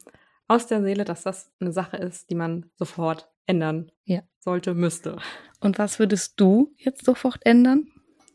aus 0.48 0.66
der 0.66 0.82
Seele, 0.82 1.04
dass 1.04 1.22
das 1.22 1.52
eine 1.60 1.72
Sache 1.72 1.96
ist, 1.96 2.30
die 2.30 2.34
man 2.34 2.70
sofort 2.74 3.28
ändern 3.46 3.92
Ja. 4.04 4.22
sollte, 4.40 4.74
müsste. 4.74 5.16
Und 5.60 5.78
was 5.78 5.98
würdest 5.98 6.40
du 6.40 6.74
jetzt 6.76 7.04
sofort 7.04 7.38
ändern? 7.44 7.88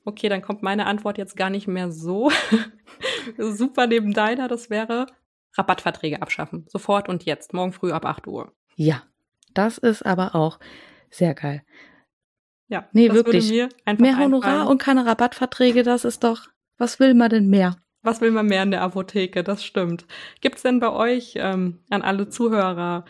Okay, 0.05 0.27
dann 0.29 0.41
kommt 0.41 0.63
meine 0.63 0.85
Antwort 0.85 1.17
jetzt 1.17 1.35
gar 1.37 1.49
nicht 1.49 1.67
mehr 1.67 1.91
so 1.91 2.29
super 3.37 3.87
neben 3.87 4.13
deiner. 4.13 4.47
Das 4.47 4.69
wäre 4.69 5.07
Rabattverträge 5.55 6.21
abschaffen. 6.21 6.65
Sofort 6.67 7.09
und 7.09 7.23
jetzt. 7.25 7.53
Morgen 7.53 7.73
früh 7.73 7.91
ab 7.91 8.05
8 8.05 8.27
Uhr. 8.27 8.53
Ja, 8.75 9.03
das 9.53 9.77
ist 9.77 10.05
aber 10.05 10.35
auch 10.35 10.59
sehr 11.09 11.33
geil. 11.35 11.63
Ja, 12.67 12.89
Nee, 12.91 13.07
das 13.07 13.15
wirklich. 13.17 13.45
würde 13.49 13.55
mir 13.55 13.69
einfach 13.85 14.01
Mehr 14.01 14.17
Honorar 14.17 14.49
einfallen. 14.51 14.67
und 14.67 14.77
keine 14.79 15.05
Rabattverträge, 15.05 15.83
das 15.83 16.05
ist 16.05 16.23
doch, 16.23 16.47
was 16.83 16.99
will 16.99 17.13
man 17.13 17.29
denn 17.29 17.47
mehr? 17.47 17.77
Was 18.01 18.19
will 18.19 18.31
man 18.31 18.47
mehr 18.47 18.61
in 18.61 18.71
der 18.71 18.81
Apotheke? 18.81 19.41
Das 19.41 19.63
stimmt. 19.63 20.05
Gibt 20.41 20.57
es 20.57 20.63
denn 20.63 20.81
bei 20.81 20.91
euch 20.91 21.35
ähm, 21.37 21.79
an 21.89 22.01
alle 22.01 22.27
Zuhörer, 22.27 23.05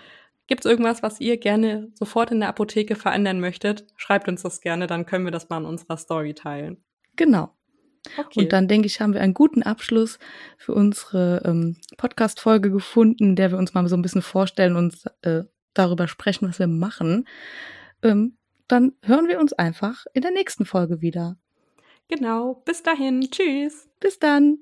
gibt 0.46 0.64
es 0.64 0.70
irgendwas, 0.70 1.02
was 1.02 1.20
ihr 1.20 1.38
gerne 1.38 1.92
sofort 1.96 2.30
in 2.30 2.40
der 2.40 2.50
Apotheke 2.50 2.96
verändern 2.96 3.40
möchtet? 3.40 3.88
Schreibt 3.96 4.28
uns 4.28 4.44
das 4.44 4.62
gerne, 4.62 4.86
dann 4.86 5.08
können 5.08 5.26
wir 5.26 5.32
das 5.32 5.50
mal 5.50 5.58
in 5.58 5.66
unserer 5.66 5.98
Story 5.98 6.36
teilen. 6.36 6.78
Genau. 7.16 7.50
Okay. 8.20 8.42
Und 8.42 8.54
dann 8.54 8.68
denke 8.68 8.86
ich, 8.86 9.02
haben 9.02 9.16
wir 9.16 9.22
einen 9.22 9.34
guten 9.34 9.64
Abschluss 9.64 10.20
für 10.60 10.76
unsere 10.76 11.42
ähm, 11.44 11.78
Podcast-Folge 11.98 12.70
gefunden, 12.70 13.30
in 13.30 13.36
der 13.36 13.50
wir 13.50 13.58
uns 13.58 13.74
mal 13.74 13.88
so 13.88 13.98
ein 13.98 14.04
bisschen 14.04 14.22
vorstellen 14.22 14.76
und 14.76 15.04
äh, 15.24 15.46
darüber 15.74 16.08
sprechen, 16.08 16.48
was 16.48 16.60
wir 16.60 16.68
machen. 16.68 17.28
Ähm, 18.04 18.38
dann 18.68 18.92
hören 19.02 19.28
wir 19.28 19.40
uns 19.40 19.54
einfach 19.54 20.06
in 20.14 20.22
der 20.22 20.32
nächsten 20.32 20.66
Folge 20.66 21.02
wieder. 21.02 21.38
Genau. 22.08 22.62
Bis 22.66 22.84
dahin. 22.84 23.22
Tschüss. 23.30 23.90
Bis 24.00 24.20
dann. 24.20 24.60